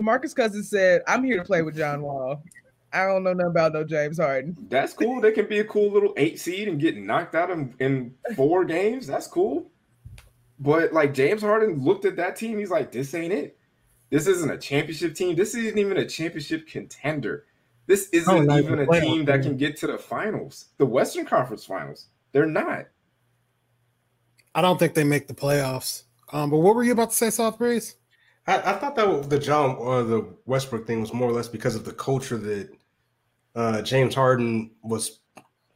[0.00, 2.42] DeMarcus Cousins said, "I'm here to play with John Wall."
[2.92, 4.56] I don't know nothing about no James Harden.
[4.68, 5.20] That's cool.
[5.20, 8.64] They can be a cool little eight seed and get knocked out in, in four
[8.64, 9.06] games.
[9.06, 9.70] That's cool.
[10.58, 13.58] But like James Harden looked at that team, he's like, this ain't it.
[14.10, 15.36] This isn't a championship team.
[15.36, 17.46] This isn't even a championship contender.
[17.86, 21.64] This isn't oh, even a team that can get to the finals, the Western Conference
[21.64, 22.06] finals.
[22.32, 22.86] They're not.
[24.54, 26.04] I don't think they make the playoffs.
[26.32, 27.96] Um, but what were you about to say, South Breeze?
[28.46, 31.74] I, I, thought that the John or the Westbrook thing was more or less because
[31.74, 32.70] of the culture that
[33.54, 35.20] uh, James Harden was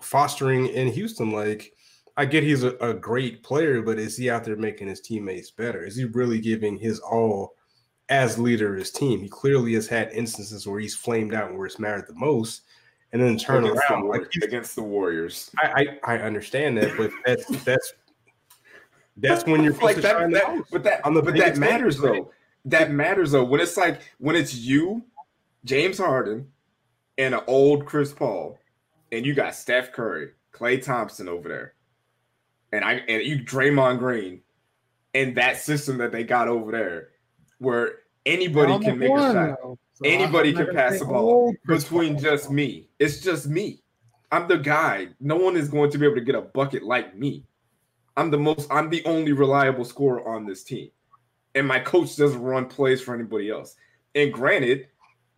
[0.00, 1.30] fostering in Houston.
[1.30, 1.72] Like,
[2.16, 5.50] I get he's a, a, great player, but is he out there making his teammates
[5.50, 5.84] better?
[5.84, 7.54] Is he really giving his all
[8.08, 9.20] as leader of his team?
[9.20, 12.62] He clearly has had instances where he's flamed out and where it's mattered the most,
[13.12, 15.50] and then turn against around the, like against the Warriors.
[15.58, 17.92] I, I, I understand that, but that's that's
[19.18, 22.30] that's when you're like that, that but that but that matters though.
[22.64, 23.44] That matters though.
[23.44, 25.04] When it's like when it's you,
[25.64, 26.50] James Harden,
[27.18, 28.58] and an old Chris Paul,
[29.12, 31.74] and you got Steph Curry, Klay Thompson over there,
[32.72, 34.40] and I and you Draymond Green,
[35.14, 37.08] and that system that they got over there,
[37.58, 42.88] where anybody can make a shot, so anybody can pass the ball between just me.
[42.98, 43.82] It's just me.
[44.32, 45.08] I'm the guy.
[45.20, 47.44] No one is going to be able to get a bucket like me.
[48.16, 48.70] I'm the most.
[48.70, 50.90] I'm the only reliable scorer on this team,
[51.54, 53.76] and my coach doesn't run plays for anybody else.
[54.14, 54.88] And granted,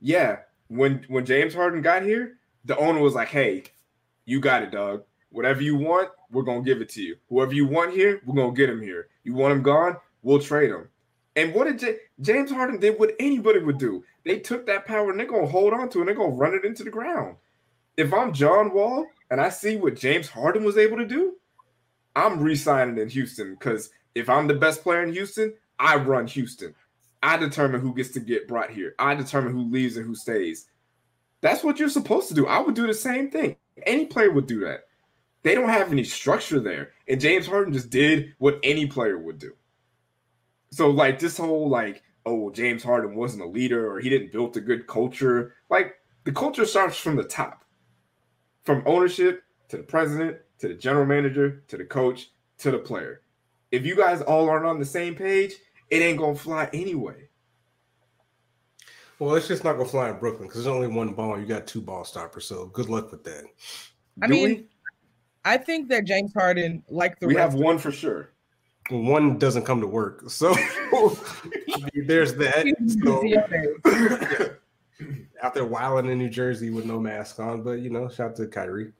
[0.01, 3.64] yeah, when when James Harden got here, the owner was like, "Hey,
[4.24, 5.04] you got it, dog.
[5.30, 7.16] Whatever you want, we're gonna give it to you.
[7.28, 9.08] Whoever you want here, we're gonna get him here.
[9.24, 10.88] You want him gone, we'll trade him."
[11.36, 12.98] And what did J- James Harden did?
[12.98, 14.04] What anybody would do?
[14.24, 16.00] They took that power and they're gonna hold on to it.
[16.02, 17.36] and They're gonna run it into the ground.
[17.96, 21.36] If I'm John Wall and I see what James Harden was able to do,
[22.16, 26.74] I'm re-signing in Houston because if I'm the best player in Houston, I run Houston.
[27.22, 28.94] I determine who gets to get brought here.
[28.98, 30.66] I determine who leaves and who stays.
[31.40, 32.46] That's what you're supposed to do.
[32.46, 33.56] I would do the same thing.
[33.86, 34.84] Any player would do that.
[35.42, 36.90] They don't have any structure there.
[37.08, 39.54] And James Harden just did what any player would do.
[40.70, 44.56] So, like, this whole, like, oh, James Harden wasn't a leader or he didn't build
[44.56, 45.54] a good culture.
[45.70, 45.94] Like,
[46.24, 47.64] the culture starts from the top,
[48.64, 53.22] from ownership to the president to the general manager to the coach to the player.
[53.70, 55.54] If you guys all aren't on the same page,
[55.91, 57.28] it ain't gonna fly anyway.
[59.18, 61.39] Well, it's just not gonna fly in Brooklyn because there's only one ball.
[61.39, 63.45] You got two ball stoppers, so good luck with that.
[64.22, 64.66] I Do mean, we?
[65.45, 68.30] I think that James Harden, like the we rest have one for sure.
[68.91, 70.55] One doesn't come to work, so
[72.07, 72.64] there's that.
[73.03, 74.57] So
[75.43, 78.36] out there wilding in New Jersey with no mask on, but you know, shout out
[78.36, 78.93] to Kyrie.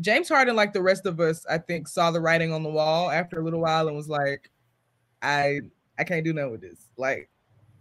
[0.00, 3.10] James Harden, like the rest of us, I think saw the writing on the wall
[3.10, 4.50] after a little while and was like,
[5.22, 5.60] I
[5.98, 6.86] I can't do nothing with this.
[6.96, 7.28] Like,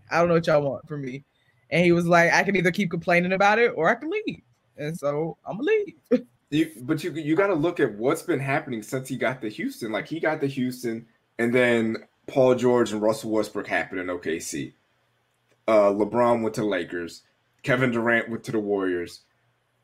[0.10, 1.24] I don't know what y'all want from me.
[1.70, 4.42] And he was like, I can either keep complaining about it or I can leave.
[4.78, 5.70] And so I'm gonna
[6.12, 6.28] leave.
[6.50, 9.50] You, but you you got to look at what's been happening since he got to
[9.50, 9.92] Houston.
[9.92, 11.06] Like he got to Houston,
[11.40, 14.72] and then Paul George and Russell Westbrook happened in OKC.
[15.68, 17.24] Uh, LeBron went to Lakers.
[17.64, 19.24] Kevin Durant went to the Warriors,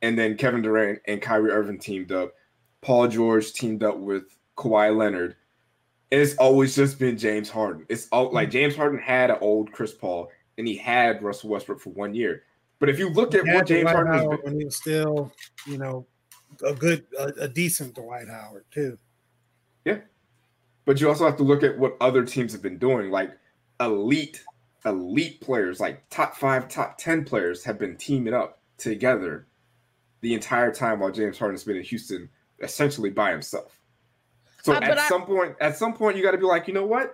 [0.02, 2.32] and then Kevin Durant and Kyrie Irving teamed up.
[2.80, 4.24] Paul George teamed up with
[4.56, 5.36] Kawhi Leonard.
[6.22, 7.88] It's always just been James Harden.
[7.90, 8.52] It's all like hmm.
[8.52, 12.44] James Harden had an old Chris Paul, and he had Russell Westbrook for one year.
[12.80, 14.76] But if you look at what James Dwight Harden has Howard been, when he was
[14.76, 15.32] still,
[15.66, 16.06] you know,
[16.64, 18.98] a good, a, a decent Dwight Howard too.
[19.86, 20.00] Yeah,
[20.86, 23.10] but you also have to look at what other teams have been doing.
[23.10, 23.32] Like
[23.80, 24.44] elite,
[24.86, 29.48] elite players, like top five, top 10 players have been teaming up together
[30.22, 32.30] the entire time while James Harden's been in Houston
[32.62, 33.80] essentially by himself.
[34.64, 36.74] So Uh, at I- some point, at some point, you got to be like, you
[36.74, 37.14] know what?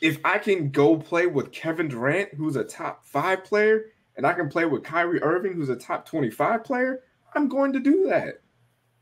[0.00, 4.34] If I can go play with Kevin Durant, who's a top five player, and I
[4.34, 7.02] can play with Kyrie Irving, who's a top 25 player,
[7.34, 8.40] I'm going to do that.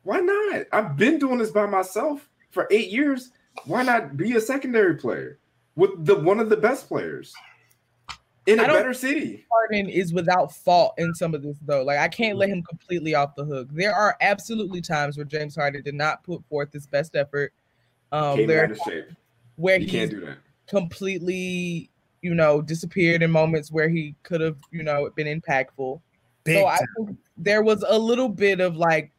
[0.04, 0.66] Why not?
[0.72, 3.30] I've been doing this by myself for eight years.
[3.66, 5.38] Why not be a secondary player
[5.74, 7.34] with the one of the best players
[8.46, 9.44] in a better city?
[9.50, 11.82] Harden is without fault in some of this though.
[11.82, 13.68] Like I can't let him completely off the hook.
[13.72, 17.52] There are absolutely times where James Harden did not put forth his best effort.
[18.12, 19.06] Um, Came there out of shape.
[19.56, 20.38] where he can't do that.
[20.66, 21.90] completely,
[22.20, 26.00] you know, disappeared in moments where he could have, you know, been impactful.
[26.44, 29.12] Big so I think there was a little bit of like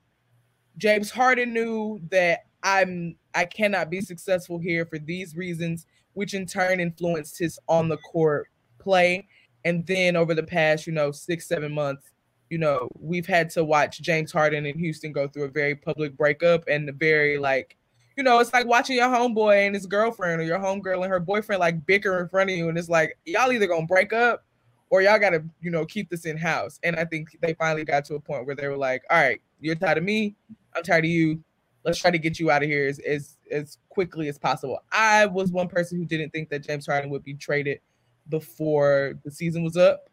[0.77, 6.45] James Harden knew that I'm I cannot be successful here for these reasons, which in
[6.45, 8.47] turn influenced his on the court
[8.79, 9.27] play.
[9.65, 12.11] And then over the past, you know, six, seven months,
[12.49, 16.15] you know, we've had to watch James Harden and Houston go through a very public
[16.17, 17.77] breakup and a very like,
[18.15, 21.19] you know, it's like watching your homeboy and his girlfriend or your homegirl and her
[21.19, 24.43] boyfriend like bicker in front of you, and it's like y'all either gonna break up
[24.89, 26.79] or y'all gotta, you know, keep this in house.
[26.83, 29.41] And I think they finally got to a point where they were like, all right,
[29.59, 30.35] you're tired of me,
[30.75, 31.43] I'm tired of you.
[31.83, 34.79] Let's try to get you out of here as, as as quickly as possible.
[34.91, 37.79] I was one person who didn't think that James Harden would be traded
[38.29, 40.09] before the season was up.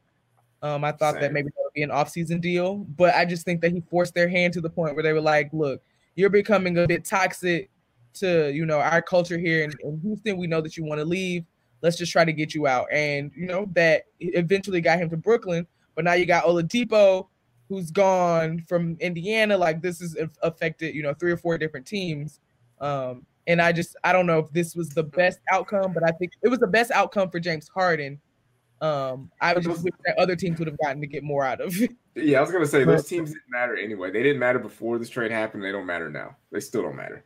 [0.62, 3.62] Um, I thought that maybe that would be an off-season deal, but I just think
[3.62, 5.80] that he forced their hand to the point where they were like, "Look,
[6.16, 7.70] you're becoming a bit toxic
[8.14, 10.36] to you know our culture here in, in Houston.
[10.36, 11.44] We know that you want to leave.
[11.82, 15.16] Let's just try to get you out." And you know that eventually got him to
[15.16, 17.28] Brooklyn, but now you got Oladipo,
[17.68, 19.56] who's gone from Indiana.
[19.56, 22.40] Like this has affected you know three or four different teams.
[22.80, 26.10] Um, and I just I don't know if this was the best outcome, but I
[26.12, 28.20] think it was the best outcome for James Harden.
[28.80, 31.60] Um, I would just wish that other teams would have gotten to get more out
[31.60, 31.76] of.
[32.16, 34.10] Yeah, I was gonna say those teams didn't matter anyway.
[34.10, 35.62] They didn't matter before this trade happened.
[35.62, 36.36] They don't matter now.
[36.50, 37.24] They still don't matter.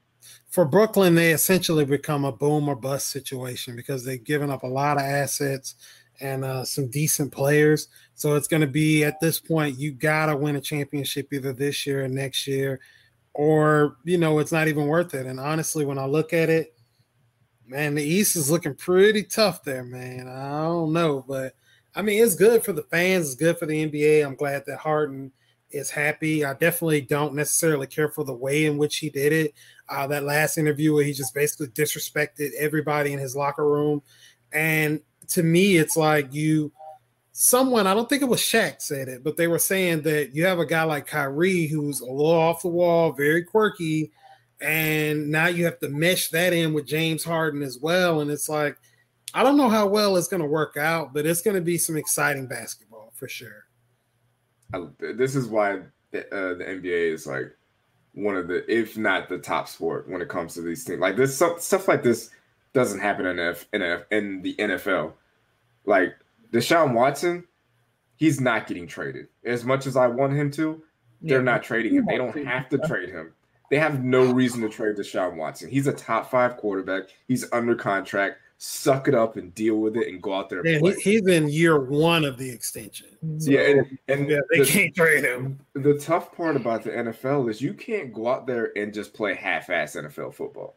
[0.50, 4.68] For Brooklyn, they essentially become a boom or bust situation because they've given up a
[4.68, 5.74] lot of assets
[6.20, 7.88] and uh, some decent players.
[8.14, 11.52] So it's going to be at this point, you got to win a championship either
[11.52, 12.80] this year or next year,
[13.32, 15.26] or, you know, it's not even worth it.
[15.26, 16.74] And honestly, when I look at it,
[17.66, 20.28] man, the East is looking pretty tough there, man.
[20.28, 21.54] I don't know, but
[21.96, 24.24] I mean, it's good for the fans, it's good for the NBA.
[24.24, 25.32] I'm glad that Harden
[25.70, 26.44] is happy.
[26.44, 29.54] I definitely don't necessarily care for the way in which he did it
[29.88, 34.02] uh, that last interview where he just basically disrespected everybody in his locker room.
[34.52, 36.72] And to me, it's like you,
[37.32, 40.44] someone, I don't think it was Shaq said it, but they were saying that you
[40.46, 44.12] have a guy like Kyrie who's a little off the wall, very quirky,
[44.60, 48.20] and now you have to mesh that in with James Harden as well.
[48.20, 48.78] And it's like,
[49.34, 51.76] I don't know how well it's going to work out, but it's going to be
[51.76, 53.64] some exciting basketball for sure.
[54.72, 55.80] I, this is why uh,
[56.12, 57.52] the NBA is like
[58.14, 61.00] one of the, if not the top sport when it comes to these things.
[61.00, 62.30] Like this stuff, stuff like this
[62.72, 65.12] doesn't happen in, F, in, F, in the NFL.
[65.84, 66.14] Like
[66.52, 67.44] Deshaun Watson,
[68.16, 69.28] he's not getting traded.
[69.44, 70.82] As much as I want him to,
[71.20, 71.44] they're yeah.
[71.44, 72.06] not trading him.
[72.06, 73.32] They don't have to trade him.
[73.70, 75.70] They have no reason to trade Deshaun Watson.
[75.70, 77.04] He's a top five quarterback.
[77.26, 78.38] He's under contract.
[78.58, 80.66] Suck it up and deal with it and go out there.
[80.66, 83.08] yeah, he's in year one of the extension.
[83.38, 85.58] So, yeah, and, and yeah, they the, can't trade him.
[85.74, 89.34] The tough part about the NFL is you can't go out there and just play
[89.34, 90.76] half-ass NFL football.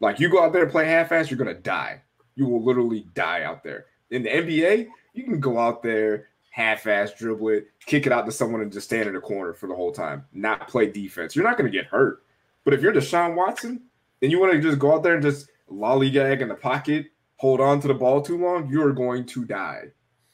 [0.00, 2.02] Like you go out there and play half-ass, you're gonna die.
[2.36, 3.86] You will literally die out there.
[4.10, 8.32] In the NBA, you can go out there half-ass dribble it, kick it out to
[8.32, 11.34] someone and just stand in the corner for the whole time, not play defense.
[11.34, 12.22] You're not gonna get hurt.
[12.66, 13.80] But if you're Deshaun Watson
[14.20, 17.06] and you want to just go out there and just lollygag in the pocket,
[17.36, 19.84] hold on to the ball too long, you're going to die.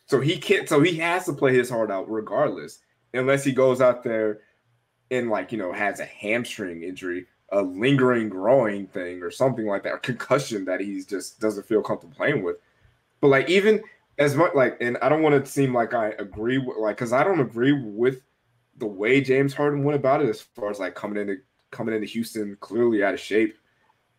[0.06, 0.66] So he can't.
[0.66, 2.78] So he has to play his heart out regardless,
[3.12, 4.40] unless he goes out there
[5.10, 9.82] and like you know has a hamstring injury, a lingering growing thing, or something like
[9.82, 12.56] that, or concussion that he's just doesn't feel comfortable playing with.
[13.20, 13.82] But like even
[14.18, 17.12] as much like, and I don't want to seem like I agree with like because
[17.12, 18.22] I don't agree with
[18.78, 21.36] the way James Harden went about it as far as like coming into
[21.72, 23.58] coming into Houston clearly out of shape,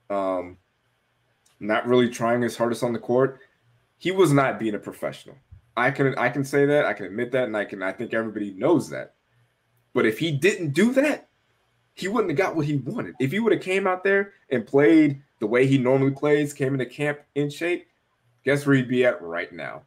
[0.10, 0.58] um,
[1.62, 3.39] not really trying his hardest on the court.
[3.97, 5.38] He was not being a professional.
[5.78, 8.14] I can I can say that I can admit that, and I can I think
[8.14, 9.14] everybody knows that.
[9.93, 11.30] But if he didn't do that,
[11.93, 13.16] he wouldn't have got what he wanted.
[13.20, 16.74] If he would have came out there and played the way he normally plays, came
[16.74, 17.88] into camp in shape,
[18.43, 19.84] guess where he'd be at right now?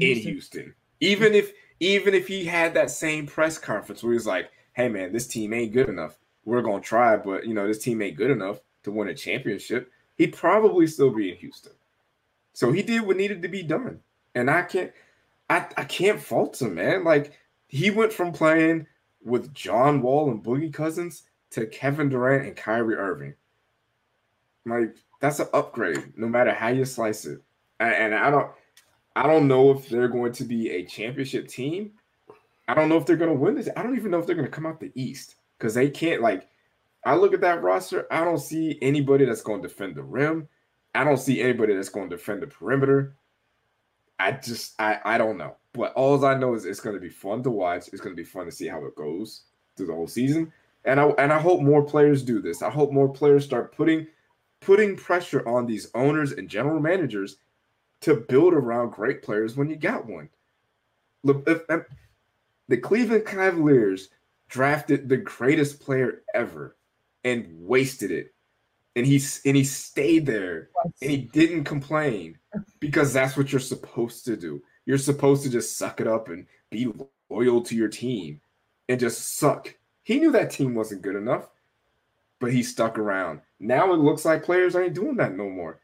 [0.00, 0.74] In Houston.
[1.00, 4.88] Even if even if he had that same press conference where he was like, "Hey
[4.88, 8.16] man, this team ain't good enough we're gonna try, but you know, this team ain't
[8.16, 11.72] good enough to win a championship, he'd probably still be in Houston.
[12.52, 14.00] So he did what needed to be done.
[14.34, 14.92] And I can't
[15.50, 17.04] I, I can't fault him, man.
[17.04, 17.32] Like
[17.68, 18.86] he went from playing
[19.22, 23.34] with John Wall and Boogie Cousins to Kevin Durant and Kyrie Irving.
[24.66, 27.40] Like that's an upgrade, no matter how you slice it.
[27.80, 28.50] And, and I don't
[29.16, 31.92] I don't know if they're going to be a championship team.
[32.66, 33.68] I don't know if they're going to win this.
[33.76, 36.22] I don't even know if they're going to come out the East because they can't
[36.22, 36.48] like.
[37.06, 38.06] I look at that roster.
[38.10, 40.48] I don't see anybody that's going to defend the rim.
[40.94, 43.16] I don't see anybody that's going to defend the perimeter.
[44.18, 45.56] I just I I don't know.
[45.72, 47.88] But all I know is it's going to be fun to watch.
[47.88, 49.42] It's going to be fun to see how it goes
[49.76, 50.52] through the whole season.
[50.84, 52.62] And I and I hope more players do this.
[52.62, 54.06] I hope more players start putting
[54.60, 57.36] putting pressure on these owners and general managers
[58.00, 60.28] to build around great players when you got one.
[61.22, 61.82] Look, if, if
[62.68, 64.08] the Cleveland Cavaliers
[64.48, 66.76] drafted the greatest player ever
[67.24, 68.34] and wasted it.
[68.96, 70.70] And he and he stayed there
[71.02, 72.38] and he didn't complain
[72.78, 74.62] because that's what you're supposed to do.
[74.86, 76.92] You're supposed to just suck it up and be
[77.28, 78.40] loyal to your team
[78.88, 79.74] and just suck.
[80.04, 81.48] He knew that team wasn't good enough,
[82.38, 83.40] but he stuck around.
[83.58, 85.80] Now it looks like players ain't doing that no more.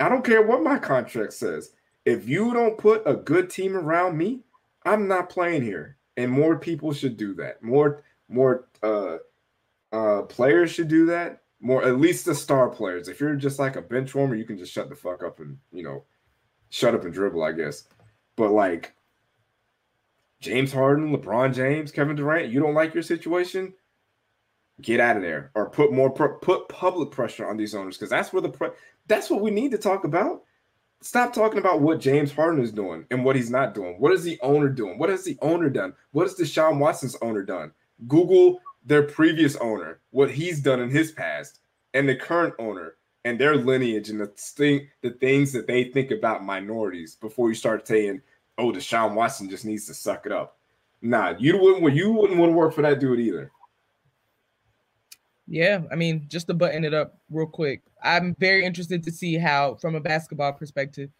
[0.00, 1.70] I don't care what my contract says.
[2.04, 4.40] If you don't put a good team around me,
[4.84, 7.62] I'm not playing here and more people should do that.
[7.62, 9.18] More more uh
[9.92, 11.42] uh players should do that.
[11.60, 13.08] More at least the star players.
[13.08, 15.58] If you're just like a bench warmer, you can just shut the fuck up and
[15.72, 16.04] you know
[16.70, 17.84] shut up and dribble, I guess.
[18.36, 18.94] But like
[20.40, 23.72] James Harden, LeBron James, Kevin Durant, you don't like your situation,
[24.82, 28.32] get out of there or put more put public pressure on these owners because that's
[28.32, 28.70] where the pre-
[29.06, 30.42] that's what we need to talk about
[31.04, 33.96] Stop talking about what James Harden is doing and what he's not doing.
[34.00, 34.98] What is the owner doing?
[34.98, 35.92] What has the owner done?
[36.12, 37.72] What has Deshaun Watson's owner done?
[38.08, 41.60] Google their previous owner, what he's done in his past,
[41.92, 42.94] and the current owner
[43.26, 47.54] and their lineage and the thing, the things that they think about minorities before you
[47.54, 48.22] start saying,
[48.56, 50.56] "Oh, Deshaun Watson just needs to suck it up."
[51.02, 51.94] Nah, you wouldn't.
[51.94, 53.52] You wouldn't want to work for that dude either.
[55.46, 59.36] Yeah, I mean, just to button it up real quick, I'm very interested to see
[59.36, 61.10] how, from a basketball perspective,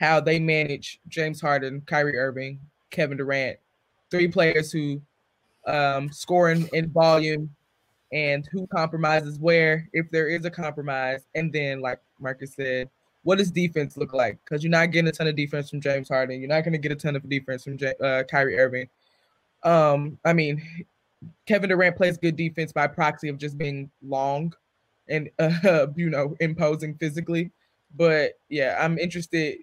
[0.00, 2.58] how they manage James Harden, Kyrie Irving,
[2.90, 3.58] Kevin Durant,
[4.10, 5.00] three players who
[5.66, 7.54] um, scoring in volume
[8.12, 12.88] and who compromises where, if there is a compromise, and then, like Marcus said,
[13.24, 14.38] what does defense look like?
[14.44, 16.78] Because you're not getting a ton of defense from James Harden, you're not going to
[16.78, 18.88] get a ton of defense from J- uh, Kyrie Irving.
[19.64, 20.62] Um, I mean,
[21.46, 24.52] Kevin Durant plays good defense by proxy of just being long
[25.08, 27.52] and uh, you know imposing physically.
[27.94, 29.58] But yeah, I'm interested.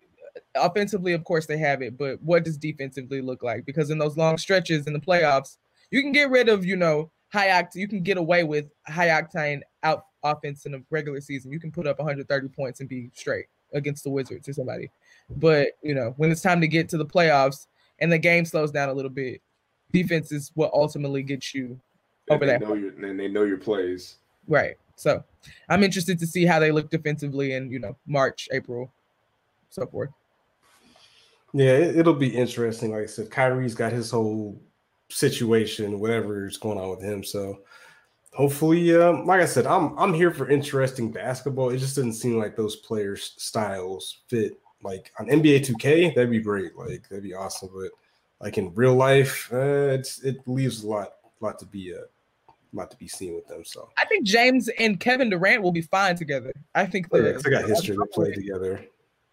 [0.55, 3.65] Offensively, of course, they have it, but what does defensively look like?
[3.65, 5.57] Because in those long stretches in the playoffs,
[5.91, 7.75] you can get rid of you know high octane.
[7.75, 11.51] You can get away with high octane out offense in a regular season.
[11.51, 14.89] You can put up 130 points and be straight against the Wizards or somebody.
[15.29, 17.67] But you know, when it's time to get to the playoffs
[17.99, 19.41] and the game slows down a little bit,
[19.93, 21.79] defense is what ultimately gets you
[22.29, 22.67] over and that.
[22.67, 24.15] Know your, and they know your plays.
[24.47, 24.75] Right.
[24.95, 25.23] So
[25.69, 28.91] I'm interested to see how they look defensively in, you know, March, April,
[29.69, 30.09] so forth.
[31.53, 32.91] Yeah, it, will be interesting.
[32.91, 34.59] Like I said, Kyrie's got his whole
[35.09, 37.23] situation, whatever is going on with him.
[37.23, 37.59] So
[38.33, 41.69] hopefully, um, like I said, I'm I'm here for interesting basketball.
[41.69, 44.59] It just doesn't seem like those players' styles fit.
[44.81, 46.75] Like on NBA 2K, that'd be great.
[46.75, 47.69] Like that'd be awesome.
[47.73, 47.91] But
[48.43, 52.01] like in real life, uh, it's it leaves a lot lot to be uh,
[52.73, 53.63] lot to be seen with them.
[53.63, 56.51] So I think James and Kevin Durant will be fine together.
[56.75, 58.85] I think the, oh, yeah, they got history to play together.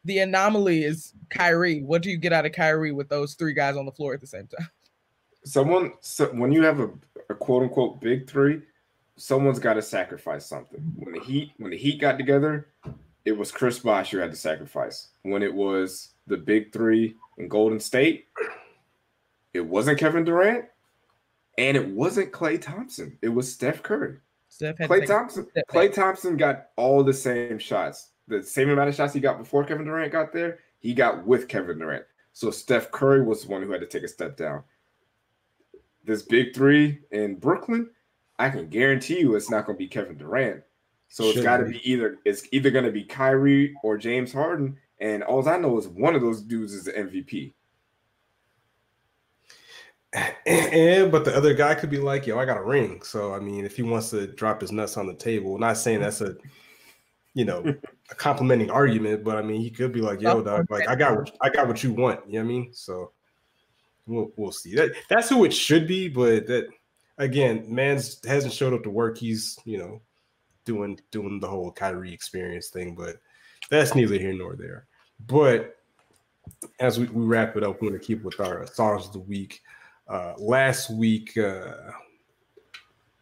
[0.04, 1.82] The anomaly is Kyrie.
[1.82, 4.20] What do you get out of Kyrie with those three guys on the floor at
[4.20, 4.68] the same time?
[5.44, 6.90] Someone, so when you have a,
[7.28, 8.62] a quote unquote big three,
[9.16, 10.80] someone's got to sacrifice something.
[10.96, 12.68] When the Heat, when the Heat got together,
[13.24, 15.08] it was Chris Bosh who had to sacrifice.
[15.22, 18.28] When it was the big three in Golden State,
[19.54, 20.66] it wasn't Kevin Durant,
[21.58, 23.18] and it wasn't Klay Thompson.
[23.22, 24.18] It was Steph Curry.
[24.48, 25.46] Steph Klay Thompson.
[25.68, 28.10] Klay Thompson got all the same shots.
[28.28, 31.48] The same amount of shots he got before Kevin Durant got there, he got with
[31.48, 32.04] Kevin Durant.
[32.32, 34.62] So Steph Curry was the one who had to take a step down.
[36.04, 37.90] This big three in Brooklyn,
[38.38, 40.62] I can guarantee you it's not going to be Kevin Durant.
[41.08, 41.72] So Should it's got to be.
[41.72, 44.76] be either it's either going to be Kyrie or James Harden.
[45.00, 47.52] And all I know is one of those dudes is the MVP.
[50.46, 53.38] And, but the other guy could be like, "Yo, I got a ring." So I
[53.38, 56.34] mean, if he wants to drop his nuts on the table, not saying that's a,
[57.34, 57.74] you know,
[58.10, 61.16] a complimenting argument, but I mean, he could be like, "Yo, dog, like I got,
[61.16, 62.70] what, I got what you want." You know what I mean?
[62.72, 63.12] So
[64.06, 64.74] we'll we'll see.
[64.74, 66.68] That that's who it should be, but that
[67.18, 69.16] again, man's hasn't showed up to work.
[69.16, 70.00] He's you know
[70.64, 73.16] doing doing the whole Kyrie experience thing, but
[73.70, 74.86] that's neither here nor there.
[75.26, 75.76] But
[76.80, 79.60] as we, we wrap it up, we're gonna keep with our songs of the week.
[80.10, 81.72] Uh, last week, uh,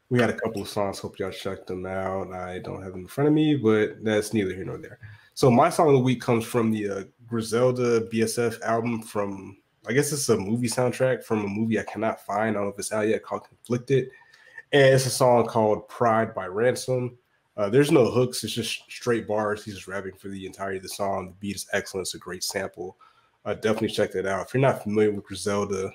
[0.09, 0.99] we had a couple of songs.
[0.99, 2.32] Hope y'all checked them out.
[2.32, 4.99] I don't have them in front of me, but that's neither here nor there.
[5.34, 9.93] So my song of the week comes from the uh, Griselda BSF album from I
[9.93, 12.51] guess it's a movie soundtrack from a movie I cannot find.
[12.51, 14.11] I don't know if it's out yet called Conflicted.
[14.72, 17.16] And it's a song called Pride by Ransom.
[17.57, 19.64] Uh, there's no hooks, it's just straight bars.
[19.64, 21.28] He's just rapping for the entirety of the song.
[21.28, 22.99] The beat is excellent, it's a great sample.
[23.45, 24.47] Uh, definitely check that out.
[24.47, 25.91] If you're not familiar with Griselda,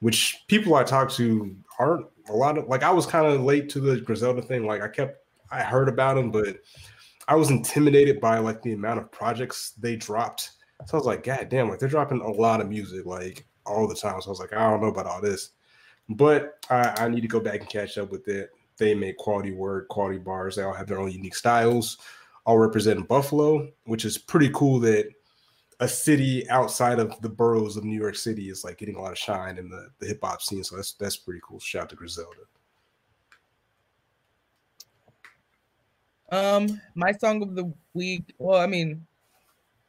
[0.00, 3.68] which people I talk to aren't a lot of like I was kind of late
[3.70, 4.66] to the Griselda thing.
[4.66, 6.58] Like I kept I heard about them, but
[7.26, 10.52] I was intimidated by like the amount of projects they dropped.
[10.86, 13.86] So I was like, God damn, like they're dropping a lot of music like all
[13.86, 14.20] the time.
[14.20, 15.50] So I was like, I don't know about all this.
[16.08, 18.50] But I, I need to go back and catch up with it.
[18.78, 20.56] They make quality work, quality bars.
[20.56, 21.98] They all have their own unique styles,
[22.46, 25.10] all representing Buffalo, which is pretty cool that
[25.80, 29.12] a city outside of the boroughs of New York City is like getting a lot
[29.12, 30.64] of shine in the, the hip hop scene.
[30.64, 31.60] So that's that's pretty cool.
[31.60, 32.40] Shout out to Griselda.
[36.30, 38.34] Um, my song of the week.
[38.38, 39.06] Well, I mean,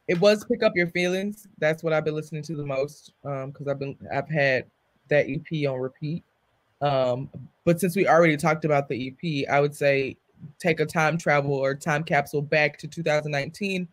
[0.08, 3.12] it was "Pick Up Your Feelings." That's what I've been listening to the most.
[3.24, 4.66] Um, because I've been I've had
[5.08, 6.22] that EP on repeat.
[6.80, 7.28] Um,
[7.64, 10.16] but since we already talked about the EP, I would say
[10.58, 13.86] take a time travel or time capsule back to 2019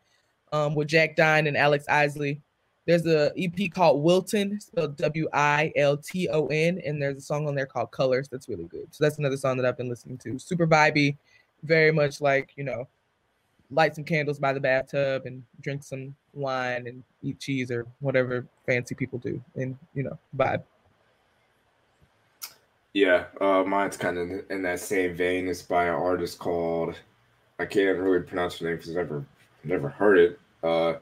[0.51, 2.41] um, with Jack Dine and Alex Isley.
[2.85, 7.21] There's a EP called Wilton, spelled W I L T O N, and there's a
[7.21, 8.87] song on there called Colors that's really good.
[8.91, 10.39] So that's another song that I've been listening to.
[10.39, 11.17] Super vibey,
[11.63, 12.87] very much like you know,
[13.71, 18.47] light some candles by the bathtub and drink some wine and eat cheese or whatever
[18.65, 20.63] fancy people do, and you know, vibe.
[22.93, 25.49] Yeah, uh, mine's kind of in that same vein.
[25.49, 26.95] It's by an artist called
[27.59, 29.25] I can't really pronounce her name because I've never
[29.67, 30.39] never heard it.
[30.63, 30.95] Uh,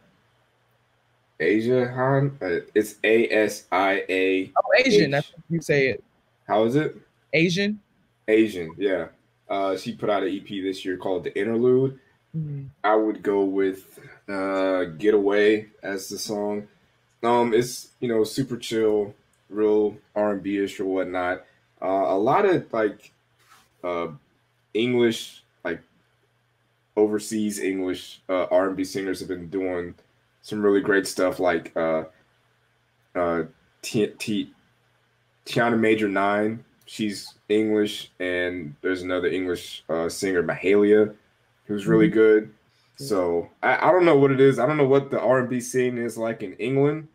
[1.39, 2.37] Asia Han.
[2.41, 4.51] Uh, it's A S I A.
[4.57, 5.11] Oh, Asian.
[5.11, 6.03] That's how you say it.
[6.47, 6.95] How is it?
[7.33, 7.79] Asian.
[8.27, 8.73] Asian.
[8.77, 9.07] Yeah.
[9.49, 11.99] Uh, she put out an EP this year called The Interlude.
[12.35, 12.65] Mm-hmm.
[12.83, 16.67] I would go with uh, "Getaway" as the song.
[17.23, 19.13] Um, it's you know super chill,
[19.49, 21.45] real R and B ish or whatnot.
[21.81, 23.11] Uh, a lot of like
[23.83, 24.07] uh,
[24.73, 25.43] English
[26.95, 29.93] overseas English uh, R&B singers have been doing
[30.41, 32.03] some really great stuff, like uh,
[33.15, 33.43] uh,
[33.81, 34.51] T- T-
[35.45, 36.59] Tiana Major9.
[36.85, 41.15] She's English, and there's another English uh, singer, Mahalia,
[41.65, 42.13] who's really mm-hmm.
[42.13, 42.53] good.
[42.97, 44.59] So I, I don't know what it is.
[44.59, 47.07] I don't know what the R&B scene is like in England,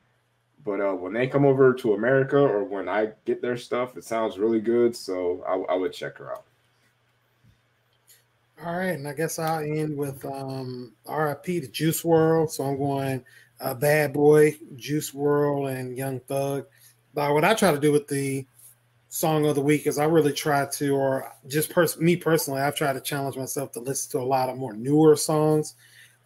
[0.64, 4.04] but uh, when they come over to America or when I get their stuff, it
[4.04, 4.94] sounds really good.
[4.94, 6.44] So I, I would check her out.
[8.62, 12.50] All right, and I guess I'll end with um, RIP to Juice WRLD.
[12.50, 13.24] So I'm going
[13.58, 16.66] uh, Bad Boy, Juice WRLD, and Young Thug.
[17.14, 18.46] But what I try to do with the
[19.08, 22.76] song of the week is I really try to, or just pers- me personally, I've
[22.76, 25.74] tried to challenge myself to listen to a lot of more newer songs.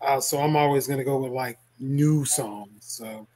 [0.00, 2.78] Uh, so I'm always going to go with like new songs.
[2.80, 3.28] So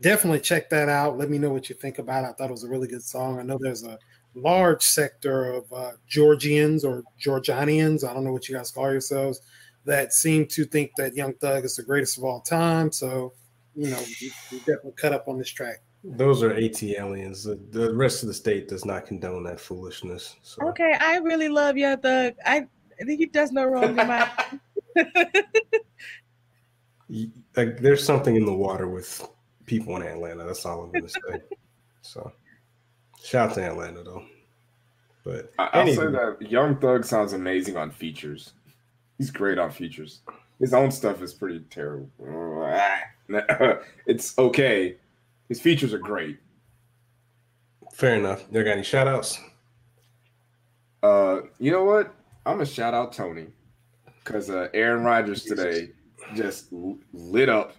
[0.00, 1.18] definitely check that out.
[1.18, 2.28] Let me know what you think about it.
[2.28, 3.38] I thought it was a really good song.
[3.38, 3.98] I know there's a
[4.34, 9.40] large sector of uh, Georgians or Georgianians, I don't know what you guys call yourselves,
[9.84, 12.90] that seem to think that Young Thug is the greatest of all time.
[12.90, 13.32] So,
[13.74, 15.82] you know, we, we definitely cut up on this track.
[16.02, 17.44] Those are ATLiens.
[17.44, 20.36] The, the, rest of the state does not condone that foolishness.
[20.42, 20.68] So.
[20.68, 22.34] Okay, I really love Young Thug.
[22.44, 22.66] I,
[23.00, 24.30] I think he does no wrong in my.
[27.56, 29.26] like, there's something in the water with
[29.64, 30.44] people in Atlanta.
[30.44, 31.40] That's all I'm going to say.
[32.02, 32.32] So.
[33.24, 34.22] Shout out to Atlanta though.
[35.24, 38.52] But I'll say that Young Thug sounds amazing on features.
[39.16, 40.20] He's great on features.
[40.60, 42.10] His own stuff is pretty terrible.
[44.06, 44.96] it's okay.
[45.48, 46.38] His features are great.
[47.94, 48.44] Fair enough.
[48.50, 49.40] There got any shout outs?
[51.02, 52.14] Uh, you know what?
[52.44, 53.46] I'm gonna shout out Tony
[54.22, 55.92] because uh, Aaron Rodgers today
[56.34, 56.66] just
[57.14, 57.72] lit up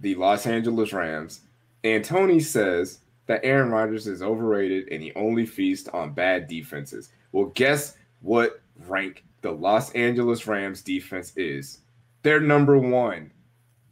[0.00, 1.42] the Los Angeles Rams,
[1.84, 3.00] and Tony says
[3.30, 7.10] that Aaron Rodgers is overrated and he only feasts on bad defenses.
[7.30, 11.78] Well, guess what rank the Los Angeles Rams defense is?
[12.24, 13.30] They're number one.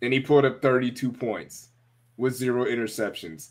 [0.02, 1.68] And he put up 32 points
[2.16, 3.50] with zero interceptions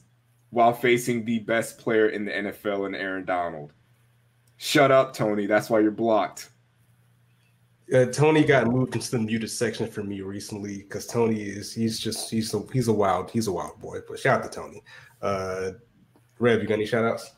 [0.49, 3.71] while facing the best player in the NFL in Aaron Donald.
[4.57, 5.45] Shut up, Tony.
[5.45, 6.49] That's why you're blocked.
[7.93, 11.99] Uh, Tony got moved into the muted section for me recently because Tony is he's
[11.99, 13.99] just he's a he's a wild he's a wild boy.
[14.07, 14.83] But shout out to Tony.
[15.21, 15.71] Uh,
[16.39, 17.31] Rev, you got any shout outs?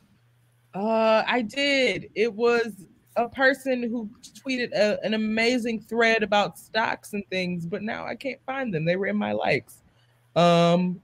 [0.73, 2.09] Uh, I did.
[2.15, 4.09] It was a person who
[4.43, 8.85] tweeted a, an amazing thread about stocks and things, but now I can't find them.
[8.85, 9.83] They were in my likes.
[10.35, 11.01] Um,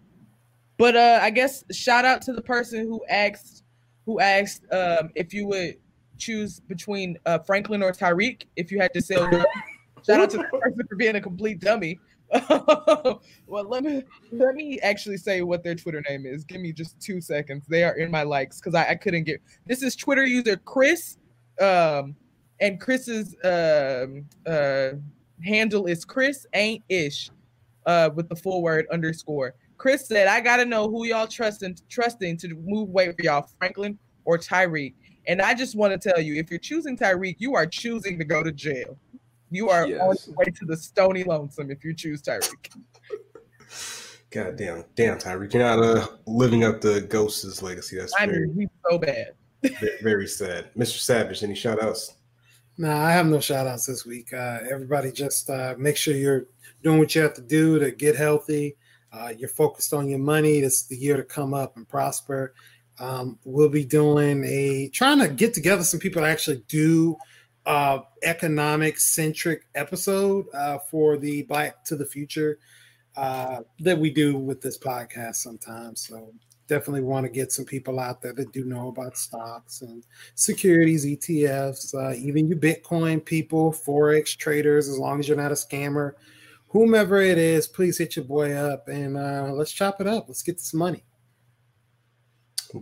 [0.77, 3.63] but uh, I guess shout out to the person who asked
[4.05, 5.77] who asked um, if you would
[6.17, 9.29] choose between uh, Franklin or Tariq if you had to sell.
[10.05, 11.99] shout out to the person for being a complete dummy.
[12.49, 13.21] well,
[13.67, 16.43] let me let me actually say what their Twitter name is.
[16.43, 17.65] Give me just two seconds.
[17.67, 21.17] They are in my likes because I, I couldn't get this is Twitter user Chris.
[21.61, 22.15] Um
[22.59, 24.97] and Chris's um uh
[25.43, 27.29] handle is Chris ain't ish
[27.85, 29.53] uh with the full word underscore.
[29.77, 33.99] Chris said, I gotta know who y'all trusting trusting to move weight for y'all, Franklin
[34.25, 34.93] or Tariq.
[35.27, 38.25] And I just want to tell you, if you're choosing Tariq, you are choosing to
[38.25, 38.97] go to jail.
[39.49, 40.01] You are yes.
[40.01, 42.75] on your way to the stony lonesome if you choose Tariq.
[44.31, 47.97] God damn, damn Tariq, you're not uh, living up to Ghost's legacy.
[47.97, 49.33] That's I very, mean, he's so bad.
[49.63, 50.73] very, very, sad.
[50.75, 50.97] Mr.
[50.97, 52.15] Savage, any shout outs?
[52.77, 54.33] No, nah, I have no shout outs this week.
[54.33, 56.47] Uh, everybody just uh, make sure you're
[56.83, 58.75] doing what you have to do to get healthy.
[59.13, 60.59] Uh, you're focused on your money.
[60.59, 62.53] This is the year to come up and prosper.
[62.99, 67.17] Um, we'll be doing a trying to get together some people to actually do
[67.65, 72.59] uh, economic centric episode uh, for the Black to the Future
[73.17, 76.07] uh, that we do with this podcast sometimes.
[76.07, 76.33] So
[76.67, 80.03] definitely want to get some people out there that do know about stocks and
[80.35, 85.55] securities, ETFs, uh, even you Bitcoin people, Forex traders, as long as you're not a
[85.55, 86.13] scammer,
[86.69, 90.25] whomever it is, please hit your boy up and uh, let's chop it up.
[90.27, 91.03] Let's get this money.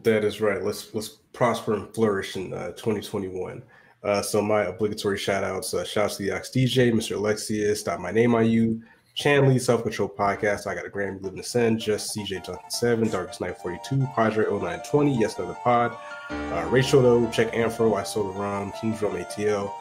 [0.04, 0.64] That is right.
[0.64, 3.64] Let's let's prosper and flourish in uh, 2021.
[4.04, 7.16] Uh, so my obligatory shout outs, uh, shouts to the Ox DJ, Mr.
[7.16, 8.82] Alexius, Stop My Name on You,
[9.16, 13.10] Chanley, Self Control Podcast, I Got a Grammy, Living the Sin, Just CJ Junkin 7,
[13.10, 15.96] Darkest Night 42, Padre 0920, Yes Another Pod,
[16.30, 19.74] uh, Rachel Though, Check Amphro, I Sold Rom, King's Drum ATL,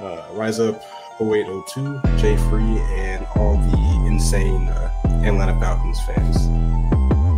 [0.00, 0.82] uh, Rise Up
[1.20, 4.90] 0802, J Free, and all the insane uh,
[5.22, 6.36] Atlanta Falcons fans.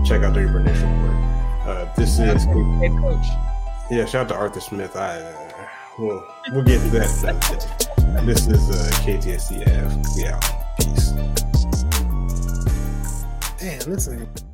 [0.08, 1.29] Check out Dirty Bird Nation Report.
[1.66, 3.26] Uh, this is head coach.
[3.90, 4.96] Yeah, shout out to Arthur Smith.
[4.96, 5.20] I
[5.98, 8.22] we'll we'll get to that.
[8.24, 10.16] this is uh, KTSDF.
[10.16, 10.42] We out.
[10.78, 11.10] Peace.
[13.58, 14.49] Damn, this ain't